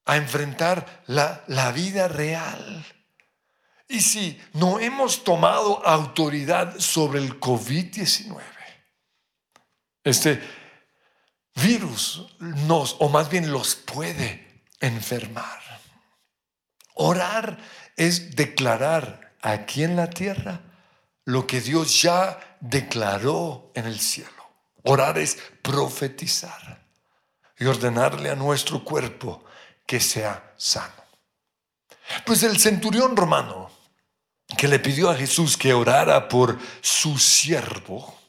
a 0.06 0.18
enfrentar 0.18 1.04
la, 1.08 1.44
la 1.48 1.72
vida 1.72 2.08
real. 2.08 2.86
Y 3.88 4.02
si 4.02 4.42
no 4.54 4.80
hemos 4.80 5.24
tomado 5.24 5.86
autoridad 5.86 6.80
sobre 6.80 7.20
el 7.20 7.40
COVID-19, 7.40 8.40
este 10.04 10.63
virus 11.56 12.26
nos, 12.40 12.96
o 13.00 13.10
más 13.10 13.30
bien 13.30 13.52
los 13.52 13.76
puede 13.76 14.64
enfermar. 14.80 15.62
Orar 16.96 17.58
es 17.96 18.36
declarar 18.36 19.36
aquí 19.42 19.84
en 19.84 19.96
la 19.96 20.10
tierra 20.10 20.62
lo 21.26 21.48
que 21.48 21.62
Dios 21.62 22.02
ya 22.02 22.58
declaró 22.60 23.72
en 23.76 23.86
el 23.86 24.00
cielo. 24.00 24.32
Orar 24.84 25.18
es 25.18 25.38
profetizar 25.62 26.86
y 27.58 27.66
ordenarle 27.66 28.30
a 28.30 28.36
nuestro 28.36 28.84
cuerpo 28.84 29.46
que 29.86 30.00
sea 30.00 30.54
sano. 30.58 31.04
Pues 32.26 32.44
el 32.44 32.60
centurión 32.60 33.16
romano 33.16 33.72
que 34.58 34.68
le 34.68 34.80
pidió 34.80 35.10
a 35.10 35.16
Jesús 35.16 35.58
que 35.58 35.74
orara 35.74 36.28
por 36.28 36.60
su 36.82 37.18
siervo, 37.18 38.20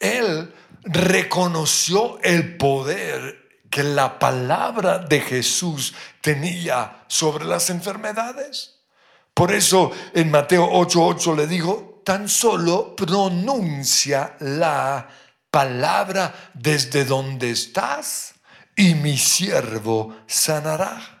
él 0.00 0.52
reconoció 0.86 2.18
el 2.22 2.56
poder 2.56 3.60
que 3.70 3.82
la 3.82 4.18
palabra 4.18 4.98
de 4.98 5.20
Jesús 5.20 5.94
tenía 6.20 7.04
sobre 7.08 7.44
las 7.44 7.68
enfermedades. 7.70 8.80
Por 9.34 9.52
eso 9.52 9.90
en 10.14 10.30
Mateo 10.30 10.70
8:8 10.70 11.36
le 11.36 11.46
dijo, 11.46 12.00
tan 12.04 12.28
solo 12.28 12.94
pronuncia 12.94 14.36
la 14.40 15.08
palabra 15.50 16.52
desde 16.54 17.04
donde 17.04 17.50
estás 17.50 18.34
y 18.76 18.94
mi 18.94 19.18
siervo 19.18 20.16
sanará. 20.26 21.16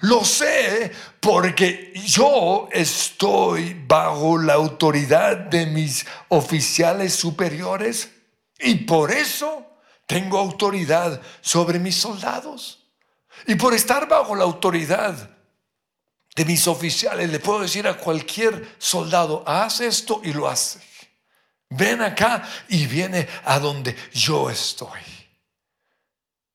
Lo 0.00 0.24
sé 0.24 0.92
porque 1.20 1.94
yo 2.06 2.68
estoy 2.70 3.82
bajo 3.88 4.36
la 4.36 4.54
autoridad 4.54 5.36
de 5.36 5.66
mis 5.66 6.04
oficiales 6.28 7.14
superiores 7.14 8.10
y 8.58 8.76
por 8.76 9.10
eso 9.10 9.66
tengo 10.06 10.38
autoridad 10.38 11.20
sobre 11.40 11.78
mis 11.78 11.96
soldados. 11.96 12.80
Y 13.46 13.56
por 13.56 13.74
estar 13.74 14.08
bajo 14.08 14.34
la 14.34 14.44
autoridad 14.44 15.30
de 16.34 16.44
mis 16.44 16.66
oficiales, 16.66 17.30
le 17.30 17.40
puedo 17.40 17.60
decir 17.60 17.86
a 17.86 17.96
cualquier 17.96 18.76
soldado, 18.78 19.42
haz 19.46 19.80
esto 19.80 20.20
y 20.24 20.32
lo 20.32 20.48
hace. 20.48 20.80
Ven 21.70 22.02
acá 22.02 22.48
y 22.68 22.86
viene 22.86 23.26
a 23.44 23.58
donde 23.58 23.96
yo 24.12 24.50
estoy. 24.50 25.00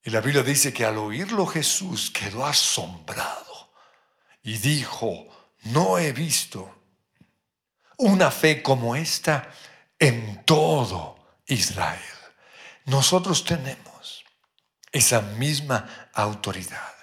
Y 0.02 0.10
la 0.10 0.20
Biblia 0.20 0.42
dice 0.42 0.72
que 0.72 0.84
al 0.84 0.96
oírlo 0.98 1.46
Jesús 1.46 2.10
quedó 2.10 2.46
asombrado 2.46 3.70
y 4.42 4.56
dijo, 4.56 5.26
no 5.64 5.98
he 5.98 6.12
visto 6.12 6.74
una 7.98 8.30
fe 8.30 8.62
como 8.62 8.96
esta 8.96 9.52
en 9.98 10.42
todo 10.46 11.19
Israel. 11.50 12.00
Nosotros 12.86 13.44
tenemos 13.44 14.24
esa 14.92 15.20
misma 15.20 16.08
autoridad. 16.14 16.94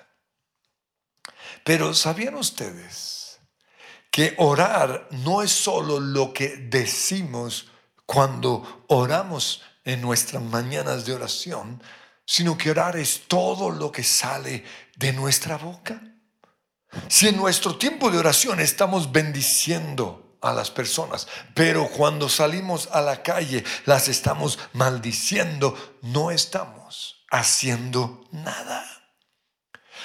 Pero 1.64 1.94
¿sabían 1.94 2.36
ustedes 2.36 3.40
que 4.12 4.36
orar 4.38 5.08
no 5.12 5.42
es 5.42 5.52
solo 5.52 6.00
lo 6.00 6.34
que 6.34 6.58
decimos 6.58 7.68
cuando 8.06 8.86
oramos 8.88 9.62
en 9.84 10.02
nuestras 10.02 10.42
mañanas 10.42 11.06
de 11.06 11.14
oración, 11.14 11.82
sino 12.26 12.58
que 12.58 12.72
orar 12.72 12.98
es 12.98 13.24
todo 13.28 13.70
lo 13.70 13.92
que 13.92 14.04
sale 14.04 14.64
de 14.96 15.14
nuestra 15.14 15.58
boca? 15.58 16.02
Si 17.10 17.28
en 17.28 17.38
nuestro 17.38 17.78
tiempo 17.78 18.10
de 18.10 18.18
oración 18.18 18.60
estamos 18.60 19.12
bendiciendo 19.12 20.27
a 20.42 20.54
las 20.54 20.72
personas, 20.72 21.28
pero 21.54 21.88
cuando 21.88 22.30
salimos 22.30 22.90
a 22.92 23.02
la 23.02 23.24
calle 23.24 23.64
las 23.86 24.08
estamos 24.08 24.60
maldiciendo, 24.74 25.76
no 26.02 26.32
estamos 26.32 27.26
haciendo 27.32 28.26
nada. 28.32 28.86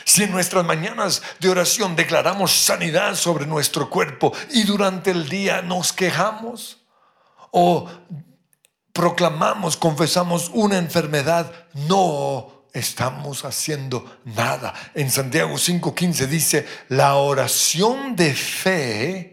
Si 0.05 0.25
en 0.25 0.33
nuestras 0.33 0.65
mañanas 0.65 1.23
de 1.39 1.49
oración 1.49 1.95
declaramos 1.95 2.53
sanidad 2.53 3.15
sobre 3.15 3.47
nuestro 3.47 3.89
cuerpo 3.89 4.33
y 4.51 4.65
durante 4.65 5.11
el 5.11 5.29
día 5.29 5.63
nos 5.63 5.93
quejamos 5.93 6.79
o 7.51 7.89
proclamamos, 8.93 9.77
confesamos 9.77 10.51
una 10.53 10.79
enfermedad, 10.79 11.53
no 11.75 12.67
estamos 12.73 13.45
haciendo 13.45 14.21
nada. 14.25 14.75
En 14.95 15.11
Santiago 15.11 15.55
5:15 15.55 16.27
dice, 16.27 16.67
la 16.89 17.15
oración 17.17 18.17
de 18.17 18.35
fe 18.35 19.32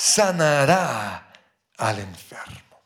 sanará 0.00 1.30
al 1.76 1.98
enfermo. 1.98 2.80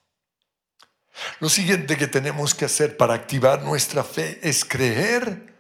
Lo 1.39 1.49
siguiente 1.49 1.97
que 1.97 2.09
tenemos 2.09 2.55
que 2.55 2.65
hacer 2.65 2.97
para 2.97 3.15
activar 3.15 3.63
nuestra 3.63 4.03
fe 4.03 4.41
es 4.43 4.65
creer 4.65 5.55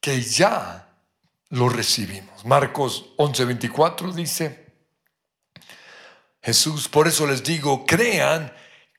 que 0.00 0.20
ya 0.20 0.86
lo 1.48 1.70
recibimos. 1.70 2.44
Marcos 2.44 3.06
11:24 3.16 4.12
dice, 4.12 4.66
Jesús, 6.42 6.88
por 6.88 7.08
eso 7.08 7.26
les 7.26 7.42
digo, 7.42 7.86
crean 7.86 8.52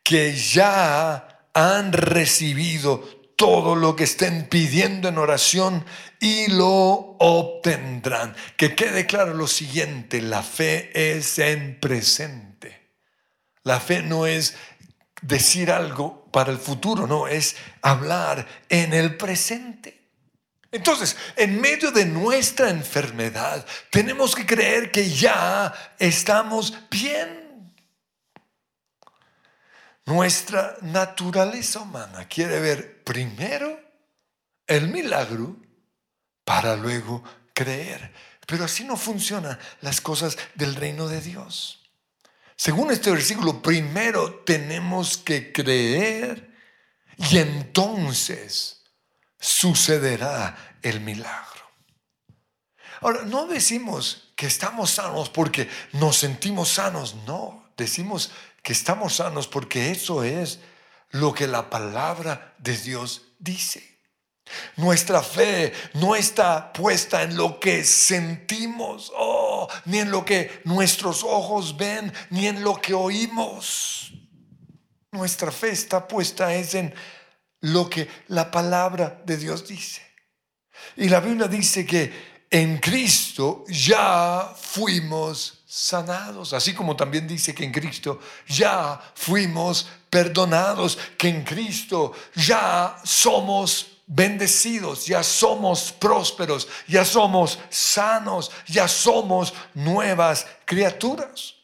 que 0.04 0.36
ya 0.36 1.48
han 1.54 1.94
recibido 1.94 3.08
todo 3.36 3.76
lo 3.76 3.96
que 3.96 4.06
estén 4.06 4.48
pidiendo 4.48 5.10
en 5.10 5.18
oración 5.18 5.86
y 6.20 6.48
lo 6.48 7.16
obtendrán. 7.20 8.36
Que 8.58 8.76
quede 8.76 9.06
claro 9.06 9.34
lo 9.34 9.48
siguiente, 9.48 10.22
la 10.22 10.44
fe 10.44 10.92
es 11.16 11.38
en 11.40 11.80
presente. 11.80 12.92
La 13.64 13.80
fe 13.80 14.02
no 14.02 14.26
es 14.26 14.56
decir 15.22 15.72
algo 15.72 16.26
para 16.32 16.52
el 16.52 16.60
futuro, 16.60 17.08
no, 17.08 17.28
es 17.28 17.56
hablar 17.82 18.48
en 18.70 18.94
el 18.94 19.18
presente. 19.18 20.02
Entonces, 20.72 21.16
en 21.36 21.60
medio 21.62 21.92
de 21.92 22.06
nuestra 22.06 22.70
enfermedad, 22.70 23.66
tenemos 23.90 24.36
que 24.36 24.46
creer 24.46 24.92
que 24.92 25.10
ya 25.10 25.74
estamos 25.98 26.78
bien. 26.92 27.45
Nuestra 30.06 30.78
naturaleza 30.82 31.80
humana 31.80 32.28
quiere 32.28 32.60
ver 32.60 33.04
primero 33.04 33.80
el 34.68 34.90
milagro 34.90 35.58
para 36.44 36.76
luego 36.76 37.24
creer. 37.54 38.14
Pero 38.46 38.66
así 38.66 38.84
no 38.84 38.98
funcionan 38.98 39.58
las 39.82 40.02
cosas 40.02 40.38
del 40.54 40.76
reino 40.76 41.08
de 41.08 41.22
Dios. 41.22 41.82
Según 42.56 42.92
este 42.92 43.12
versículo, 43.12 43.62
primero 43.62 44.44
tenemos 44.46 45.18
que 45.18 45.52
creer 45.52 46.56
y 47.18 47.38
entonces 47.38 48.84
sucederá 49.40 50.78
el 50.82 51.02
milagro. 51.02 51.66
Ahora, 53.02 53.24
no 53.24 53.48
decimos 53.48 54.32
que 54.36 54.48
estamos 54.48 54.92
sanos 54.92 55.30
porque 55.30 55.70
nos 55.94 56.18
sentimos 56.18 56.70
sanos, 56.70 57.16
no, 57.26 57.70
decimos 57.76 58.32
que 58.66 58.74
estamos 58.74 59.18
sanos 59.18 59.48
porque 59.48 59.92
eso 59.92 60.24
es 60.24 60.60
lo 61.12 61.36
que 61.36 61.46
la 61.46 61.70
palabra 61.70 62.56
de 62.58 62.76
Dios 62.76 63.22
dice. 63.38 64.00
Nuestra 64.76 65.22
fe 65.22 65.72
no 65.94 66.16
está 66.16 66.74
puesta 66.74 67.22
en 67.22 67.38
lo 67.38 67.60
que 67.60 67.84
sentimos, 67.84 69.12
oh, 69.16 69.68
ni 69.86 70.00
en 70.00 70.10
lo 70.10 70.26
que 70.26 70.62
nuestros 70.64 71.24
ojos 71.24 71.78
ven, 71.78 72.12
ni 72.32 72.48
en 72.48 72.64
lo 72.64 72.82
que 72.82 72.96
oímos. 72.96 74.12
Nuestra 75.12 75.52
fe 75.52 75.70
está 75.70 76.08
puesta 76.08 76.56
es 76.56 76.74
en 76.74 76.92
lo 77.62 77.88
que 77.88 78.10
la 78.30 78.50
palabra 78.50 79.22
de 79.28 79.38
Dios 79.38 79.68
dice. 79.68 80.02
Y 80.98 81.08
la 81.08 81.20
Biblia 81.20 81.48
dice 81.48 81.86
que 81.86 82.12
en 82.50 82.80
Cristo 82.80 83.64
ya 83.68 84.56
fuimos 84.60 85.65
sanados, 85.76 86.54
así 86.54 86.74
como 86.74 86.96
también 86.96 87.28
dice 87.28 87.54
que 87.54 87.66
en 87.66 87.72
Cristo 87.74 88.22
ya 88.48 88.98
fuimos 89.14 89.86
perdonados, 90.10 90.98
que 91.18 91.28
en 91.28 91.44
Cristo 91.44 92.14
ya 92.34 92.96
somos 93.04 93.88
bendecidos, 94.08 95.06
ya 95.06 95.22
somos 95.22 95.92
prósperos, 95.92 96.70
ya 96.88 97.04
somos 97.04 97.60
sanos, 97.70 98.52
ya 98.68 98.88
somos 98.88 99.54
nuevas 99.74 100.48
criaturas. 100.64 101.56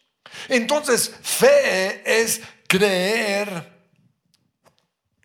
Entonces, 0.49 1.15
fe 1.21 2.03
es 2.03 2.41
creer 2.67 3.81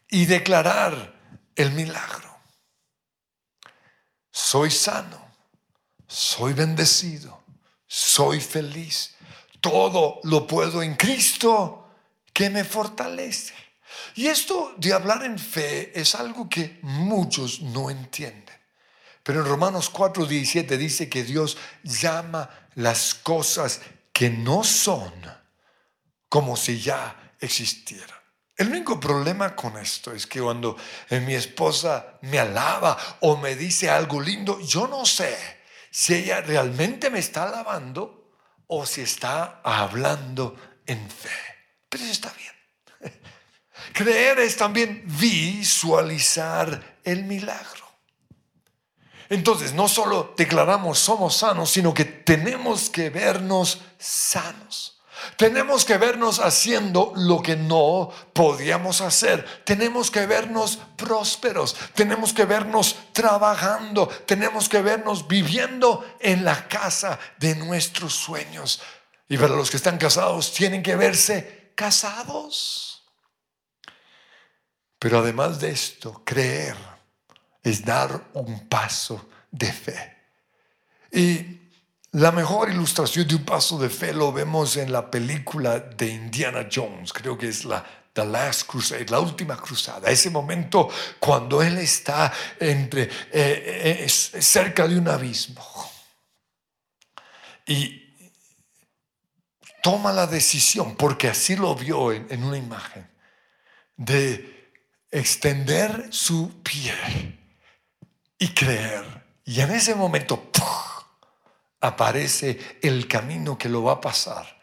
y 0.09 0.27
declarar 0.27 1.13
el 1.57 1.73
milagro. 1.73 2.39
Soy 4.31 4.71
sano, 4.71 5.27
soy 6.07 6.53
bendecido, 6.53 7.46
soy 7.87 8.41
feliz. 8.41 9.15
Todo 9.61 10.21
lo 10.25 10.47
puedo 10.47 10.83
en 10.83 10.95
Cristo 10.95 11.89
que 12.33 12.51
me 12.51 12.65
fortalece. 12.65 13.55
Y 14.15 14.27
esto 14.27 14.75
de 14.77 14.93
hablar 14.93 15.25
en 15.25 15.39
fe 15.39 15.99
es 15.99 16.15
algo 16.15 16.49
que 16.49 16.79
muchos 16.83 17.63
no 17.63 17.91
entienden. 17.91 18.55
Pero 19.23 19.41
en 19.41 19.47
Romanos 19.47 19.91
4:17 19.93 20.77
dice 20.77 21.09
que 21.09 21.25
Dios 21.25 21.57
llama 21.83 22.49
las 22.75 23.15
cosas 23.15 23.81
que 24.13 24.31
no 24.31 24.65
son 24.65 25.13
como 26.29 26.57
si 26.57 26.81
ya 26.81 27.33
existieran. 27.41 28.17
El 28.57 28.69
único 28.69 28.99
problema 28.99 29.55
con 29.55 29.77
esto 29.77 30.13
es 30.13 30.27
que 30.27 30.41
cuando 30.41 30.77
mi 31.11 31.35
esposa 31.35 32.19
me 32.23 32.39
alaba 32.39 32.97
o 33.21 33.37
me 33.37 33.55
dice 33.55 33.91
algo 33.91 34.21
lindo, 34.21 34.61
yo 34.61 34.87
no 34.87 35.05
sé 35.05 35.56
si 35.91 36.15
ella 36.15 36.41
realmente 36.41 37.11
me 37.11 37.19
está 37.19 37.45
alabando 37.45 38.33
o 38.67 38.85
si 38.87 39.03
está 39.03 39.61
hablando 39.63 40.57
en 40.87 41.09
fe. 41.11 41.31
Pero 41.89 42.05
eso 42.05 42.13
está 42.13 42.33
bien. 42.33 43.13
Creer 43.93 44.41
es 44.41 44.57
también 44.57 45.05
visualizar 45.07 46.99
el 47.05 47.25
milagro. 47.25 47.87
Entonces, 49.29 49.73
no 49.73 49.89
solo 49.89 50.35
declaramos 50.37 50.99
somos 50.99 51.37
sanos, 51.37 51.71
sino 51.71 51.93
que 51.93 52.05
tenemos 52.05 52.91
que 52.91 53.11
vernos 53.11 53.81
sanos. 53.99 54.96
Tenemos 55.37 55.85
que 55.85 55.99
vernos 55.99 56.39
haciendo 56.41 57.13
lo 57.17 57.43
que 57.43 57.57
no 57.57 58.11
podíamos 58.33 59.01
hacer. 59.01 59.63
Tenemos 59.65 60.11
que 60.11 60.27
vernos 60.27 60.79
prósperos. 60.97 61.77
Tenemos 61.95 62.33
que 62.33 62.45
vernos 62.45 62.97
trabajando. 63.13 64.09
Tenemos 64.09 64.69
que 64.69 64.83
vernos 64.83 65.27
viviendo 65.27 66.05
en 66.21 66.45
la 66.45 66.69
casa 66.69 67.19
de 67.39 67.55
nuestros 67.55 68.15
sueños. 68.15 68.81
Y 69.29 69.37
para 69.39 69.57
los 69.57 69.71
que 69.71 69.77
están 69.77 69.99
casados, 69.99 70.53
tienen 70.53 70.83
que 70.83 70.97
verse 70.97 71.73
casados. 71.75 73.05
Pero 74.99 75.19
además 75.19 75.61
de 75.61 75.71
esto, 75.71 76.23
creer 76.25 76.77
es 77.63 77.85
dar 77.85 78.29
un 78.35 78.69
paso 78.69 79.29
de 79.51 79.73
fe. 79.73 80.17
Y 81.13 81.66
la 82.17 82.33
mejor 82.33 82.71
ilustración 82.71 83.29
de 83.29 83.35
un 83.35 83.45
paso 83.45 83.79
de 83.79 83.91
fe 83.91 84.15
lo 84.15 84.33
vemos 84.33 84.79
en 84.79 84.91
la 84.91 85.11
película 85.11 85.79
de 85.79 86.09
Indiana 86.09 86.67
Jones, 86.73 87.13
creo 87.13 87.37
que 87.37 87.49
es 87.49 87.67
la 87.67 87.85
The 88.15 88.25
Last 88.25 88.67
Crusade, 88.67 89.05
la 89.11 89.21
última 89.21 89.55
cruzada, 89.59 90.11
ese 90.11 90.31
momento 90.31 90.89
cuando 91.21 91.61
él 91.61 91.77
está 91.77 92.33
entre, 92.59 93.03
eh, 93.03 93.99
eh, 94.01 94.09
cerca 94.09 94.89
de 94.89 94.97
un 94.97 95.09
abismo. 95.09 95.63
Y 97.67 98.15
toma 99.83 100.11
la 100.11 100.27
decisión, 100.27 100.97
porque 100.97 101.29
así 101.29 101.55
lo 101.55 101.75
vio 101.75 102.13
en 102.13 102.43
una 102.43 102.57
imagen, 102.57 103.07
de 103.95 104.71
extender 105.11 106.09
su 106.11 106.63
pie 106.63 106.95
y 108.39 108.49
creer. 108.49 109.05
Y 109.45 109.61
en 109.61 109.71
ese 109.73 109.95
momento 109.95 110.51
aparece 111.87 112.79
el 112.83 113.09
camino 113.09 113.57
que 113.57 113.69
lo 113.69 113.83
va 113.83 113.95
a 113.95 114.01
pasar 114.01 114.57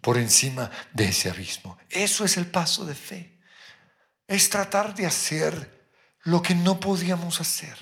por 0.00 0.16
encima 0.18 0.70
de 0.92 1.06
ese 1.08 1.30
abismo. 1.30 1.78
Eso 1.88 2.24
es 2.24 2.36
el 2.36 2.46
paso 2.46 2.84
de 2.84 2.94
fe. 2.94 3.38
Es 4.26 4.48
tratar 4.48 4.94
de 4.94 5.06
hacer 5.06 5.88
lo 6.22 6.42
que 6.42 6.54
no 6.54 6.80
podíamos 6.80 7.40
hacer. 7.40 7.76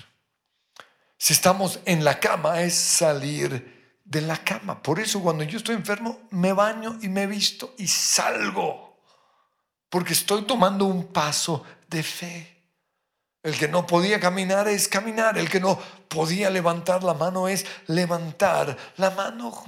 Si 1.17 1.33
estamos 1.33 1.79
en 1.85 2.03
la 2.03 2.19
cama 2.19 2.61
es 2.61 2.75
salir 2.75 3.97
de 4.03 4.21
la 4.21 4.37
cama. 4.37 4.81
Por 4.81 4.99
eso 4.99 5.21
cuando 5.21 5.43
yo 5.43 5.57
estoy 5.57 5.75
enfermo 5.75 6.27
me 6.31 6.53
baño 6.53 6.97
y 7.01 7.09
me 7.09 7.27
visto 7.27 7.75
y 7.77 7.87
salgo. 7.87 9.03
Porque 9.89 10.13
estoy 10.13 10.43
tomando 10.43 10.85
un 10.85 11.11
paso 11.11 11.65
de 11.87 12.03
fe. 12.03 12.58
El 13.41 13.57
que 13.57 13.67
no 13.67 13.85
podía 13.87 14.19
caminar 14.19 14.67
es 14.67 14.87
caminar. 14.87 15.37
El 15.37 15.49
que 15.49 15.59
no 15.59 15.79
podía 16.07 16.49
levantar 16.49 17.03
la 17.03 17.13
mano 17.13 17.47
es 17.47 17.65
levantar 17.87 18.77
la 18.97 19.11
mano. 19.11 19.63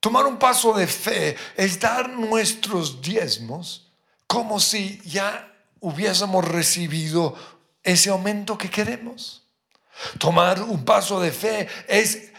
Tomar 0.00 0.26
un 0.26 0.38
paso 0.38 0.72
de 0.72 0.86
fe 0.86 1.36
es 1.56 1.80
dar 1.80 2.08
nuestros 2.08 3.00
diezmos 3.00 3.92
como 4.26 4.60
si 4.60 5.00
ya 5.04 5.52
hubiésemos 5.80 6.44
recibido 6.44 7.36
ese 7.82 8.10
aumento 8.10 8.58
que 8.58 8.70
queremos. 8.70 9.42
Tomar 10.18 10.62
un 10.62 10.84
paso 10.84 11.20
de 11.20 11.30
fe 11.30 11.68
es 11.88 12.32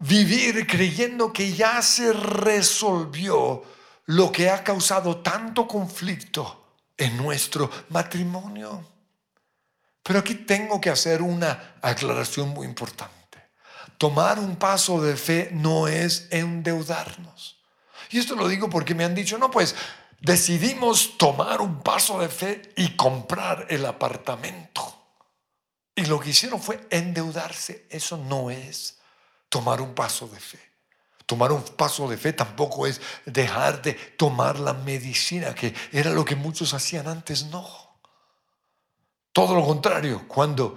vivir 0.00 0.66
creyendo 0.66 1.32
que 1.32 1.52
ya 1.52 1.82
se 1.82 2.12
resolvió 2.12 3.62
lo 4.06 4.32
que 4.32 4.48
ha 4.48 4.64
causado 4.64 5.18
tanto 5.18 5.68
conflicto 5.68 6.76
en 6.96 7.16
nuestro 7.16 7.70
matrimonio. 7.90 8.97
Pero 10.08 10.20
aquí 10.20 10.36
tengo 10.36 10.80
que 10.80 10.88
hacer 10.88 11.20
una 11.20 11.74
aclaración 11.82 12.48
muy 12.48 12.66
importante. 12.66 13.50
Tomar 13.98 14.38
un 14.38 14.56
paso 14.56 15.02
de 15.02 15.18
fe 15.18 15.50
no 15.52 15.86
es 15.86 16.28
endeudarnos. 16.30 17.58
Y 18.08 18.18
esto 18.18 18.34
lo 18.34 18.48
digo 18.48 18.70
porque 18.70 18.94
me 18.94 19.04
han 19.04 19.14
dicho, 19.14 19.36
no, 19.36 19.50
pues 19.50 19.74
decidimos 20.18 21.18
tomar 21.18 21.60
un 21.60 21.82
paso 21.82 22.18
de 22.20 22.30
fe 22.30 22.72
y 22.74 22.96
comprar 22.96 23.66
el 23.68 23.84
apartamento. 23.84 24.98
Y 25.94 26.06
lo 26.06 26.18
que 26.18 26.30
hicieron 26.30 26.62
fue 26.62 26.80
endeudarse. 26.88 27.86
Eso 27.90 28.16
no 28.16 28.50
es 28.50 28.96
tomar 29.50 29.82
un 29.82 29.94
paso 29.94 30.26
de 30.26 30.40
fe. 30.40 30.60
Tomar 31.26 31.52
un 31.52 31.62
paso 31.62 32.08
de 32.08 32.16
fe 32.16 32.32
tampoco 32.32 32.86
es 32.86 32.98
dejar 33.26 33.82
de 33.82 33.92
tomar 33.92 34.58
la 34.58 34.72
medicina, 34.72 35.54
que 35.54 35.74
era 35.92 36.12
lo 36.12 36.24
que 36.24 36.34
muchos 36.34 36.72
hacían 36.72 37.08
antes, 37.08 37.44
no. 37.44 37.87
Todo 39.38 39.54
lo 39.54 39.64
contrario, 39.64 40.26
cuando 40.26 40.76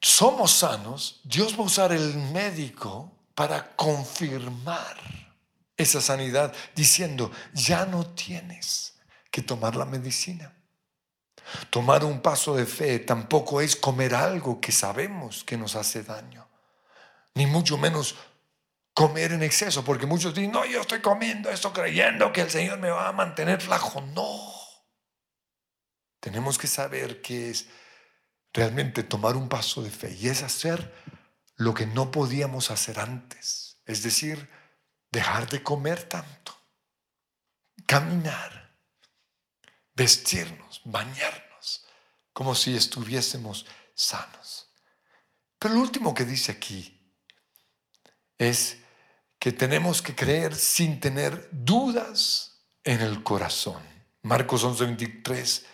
somos 0.00 0.52
sanos, 0.52 1.20
Dios 1.24 1.54
va 1.54 1.64
a 1.64 1.66
usar 1.66 1.90
el 1.90 2.14
médico 2.14 3.10
para 3.34 3.74
confirmar 3.74 4.96
esa 5.76 6.00
sanidad, 6.00 6.54
diciendo, 6.72 7.32
ya 7.52 7.84
no 7.84 8.06
tienes 8.06 8.94
que 9.28 9.42
tomar 9.42 9.74
la 9.74 9.86
medicina. 9.86 10.54
Tomar 11.68 12.04
un 12.04 12.20
paso 12.20 12.54
de 12.54 12.64
fe 12.64 13.00
tampoco 13.00 13.60
es 13.60 13.74
comer 13.74 14.14
algo 14.14 14.60
que 14.60 14.70
sabemos 14.70 15.42
que 15.42 15.56
nos 15.56 15.74
hace 15.74 16.04
daño, 16.04 16.46
ni 17.34 17.46
mucho 17.46 17.76
menos 17.76 18.14
comer 18.94 19.32
en 19.32 19.42
exceso, 19.42 19.84
porque 19.84 20.06
muchos 20.06 20.32
dicen, 20.32 20.52
no, 20.52 20.64
yo 20.64 20.82
estoy 20.82 21.00
comiendo 21.00 21.50
esto 21.50 21.72
creyendo 21.72 22.32
que 22.32 22.42
el 22.42 22.50
Señor 22.50 22.78
me 22.78 22.90
va 22.90 23.08
a 23.08 23.12
mantener 23.12 23.60
flaco. 23.60 24.00
No. 24.00 24.53
Tenemos 26.24 26.56
que 26.56 26.68
saber 26.68 27.20
que 27.20 27.50
es 27.50 27.66
realmente 28.50 29.02
tomar 29.02 29.36
un 29.36 29.46
paso 29.46 29.82
de 29.82 29.90
fe 29.90 30.16
y 30.18 30.28
es 30.28 30.42
hacer 30.42 30.90
lo 31.56 31.74
que 31.74 31.84
no 31.84 32.10
podíamos 32.10 32.70
hacer 32.70 32.98
antes. 32.98 33.76
Es 33.84 34.02
decir, 34.02 34.48
dejar 35.12 35.50
de 35.50 35.62
comer 35.62 36.02
tanto, 36.04 36.58
caminar, 37.84 38.74
vestirnos, 39.94 40.80
bañarnos, 40.86 41.84
como 42.32 42.54
si 42.54 42.74
estuviésemos 42.74 43.66
sanos. 43.94 44.70
Pero 45.58 45.74
lo 45.74 45.80
último 45.80 46.14
que 46.14 46.24
dice 46.24 46.52
aquí 46.52 47.06
es 48.38 48.78
que 49.38 49.52
tenemos 49.52 50.00
que 50.00 50.14
creer 50.14 50.54
sin 50.54 51.00
tener 51.00 51.50
dudas 51.52 52.62
en 52.82 53.02
el 53.02 53.22
corazón. 53.22 53.82
Marcos 54.22 54.64
11:23, 54.64 55.73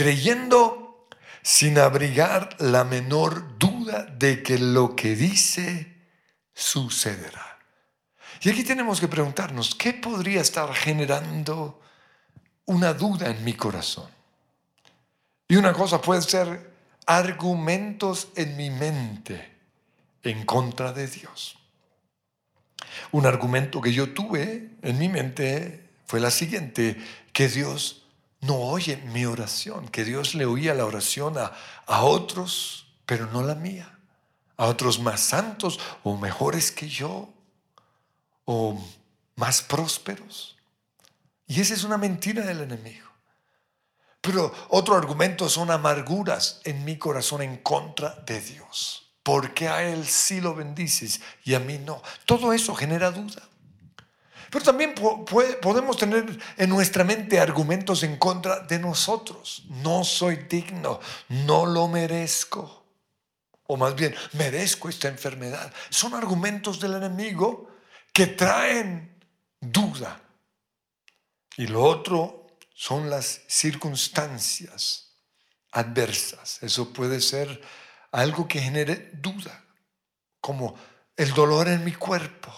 creyendo 0.00 1.06
sin 1.42 1.78
abrigar 1.78 2.56
la 2.58 2.84
menor 2.84 3.58
duda 3.58 4.04
de 4.04 4.42
que 4.42 4.58
lo 4.58 4.96
que 4.96 5.14
dice 5.14 5.94
sucederá. 6.54 7.58
Y 8.40 8.48
aquí 8.48 8.64
tenemos 8.64 8.98
que 8.98 9.08
preguntarnos, 9.08 9.74
¿qué 9.74 9.92
podría 9.92 10.40
estar 10.40 10.72
generando 10.72 11.82
una 12.64 12.94
duda 12.94 13.28
en 13.28 13.44
mi 13.44 13.52
corazón? 13.52 14.08
Y 15.46 15.56
una 15.56 15.74
cosa 15.74 16.00
puede 16.00 16.22
ser 16.22 16.72
argumentos 17.04 18.28
en 18.36 18.56
mi 18.56 18.70
mente 18.70 19.52
en 20.22 20.46
contra 20.46 20.94
de 20.94 21.08
Dios. 21.08 21.58
Un 23.12 23.26
argumento 23.26 23.82
que 23.82 23.92
yo 23.92 24.14
tuve 24.14 24.70
en 24.80 24.98
mi 24.98 25.10
mente 25.10 25.90
fue 26.06 26.20
la 26.20 26.30
siguiente, 26.30 26.96
que 27.34 27.48
Dios 27.48 28.00
no 28.40 28.56
oye 28.56 28.96
mi 28.96 29.26
oración, 29.26 29.88
que 29.88 30.04
Dios 30.04 30.34
le 30.34 30.46
oía 30.46 30.74
la 30.74 30.86
oración 30.86 31.36
a, 31.38 31.52
a 31.86 32.02
otros, 32.04 32.86
pero 33.06 33.26
no 33.26 33.42
la 33.42 33.54
mía, 33.54 33.98
a 34.56 34.66
otros 34.66 35.00
más 35.00 35.20
santos 35.20 35.78
o 36.02 36.16
mejores 36.16 36.70
que 36.72 36.88
yo, 36.88 37.28
o 38.44 38.80
más 39.36 39.62
prósperos. 39.62 40.56
Y 41.46 41.60
esa 41.60 41.74
es 41.74 41.84
una 41.84 41.98
mentira 41.98 42.44
del 42.44 42.60
enemigo. 42.60 43.08
Pero 44.20 44.52
otro 44.68 44.96
argumento 44.96 45.48
son 45.48 45.70
amarguras 45.70 46.60
en 46.64 46.84
mi 46.84 46.98
corazón 46.98 47.42
en 47.42 47.56
contra 47.58 48.14
de 48.26 48.40
Dios. 48.40 49.10
Porque 49.22 49.68
a 49.68 49.82
Él 49.82 50.06
sí 50.06 50.40
lo 50.40 50.54
bendices 50.54 51.20
y 51.44 51.54
a 51.54 51.60
mí 51.60 51.78
no? 51.78 52.02
Todo 52.26 52.52
eso 52.52 52.74
genera 52.74 53.10
duda. 53.10 53.42
Pero 54.50 54.64
también 54.64 54.94
podemos 54.94 55.96
tener 55.96 56.38
en 56.56 56.68
nuestra 56.68 57.04
mente 57.04 57.38
argumentos 57.38 58.02
en 58.02 58.16
contra 58.16 58.60
de 58.60 58.78
nosotros. 58.78 59.64
No 59.68 60.02
soy 60.02 60.36
digno, 60.48 61.00
no 61.28 61.66
lo 61.66 61.86
merezco. 61.86 62.84
O 63.68 63.76
más 63.76 63.94
bien, 63.94 64.14
merezco 64.32 64.88
esta 64.88 65.06
enfermedad. 65.06 65.72
Son 65.88 66.14
argumentos 66.14 66.80
del 66.80 66.94
enemigo 66.94 67.70
que 68.12 68.26
traen 68.26 69.16
duda. 69.60 70.20
Y 71.56 71.68
lo 71.68 71.84
otro 71.84 72.48
son 72.74 73.08
las 73.08 73.42
circunstancias 73.46 75.12
adversas. 75.70 76.60
Eso 76.62 76.92
puede 76.92 77.20
ser 77.20 77.60
algo 78.10 78.48
que 78.48 78.60
genere 78.60 79.10
duda, 79.12 79.64
como 80.40 80.74
el 81.16 81.32
dolor 81.34 81.68
en 81.68 81.84
mi 81.84 81.92
cuerpo, 81.92 82.52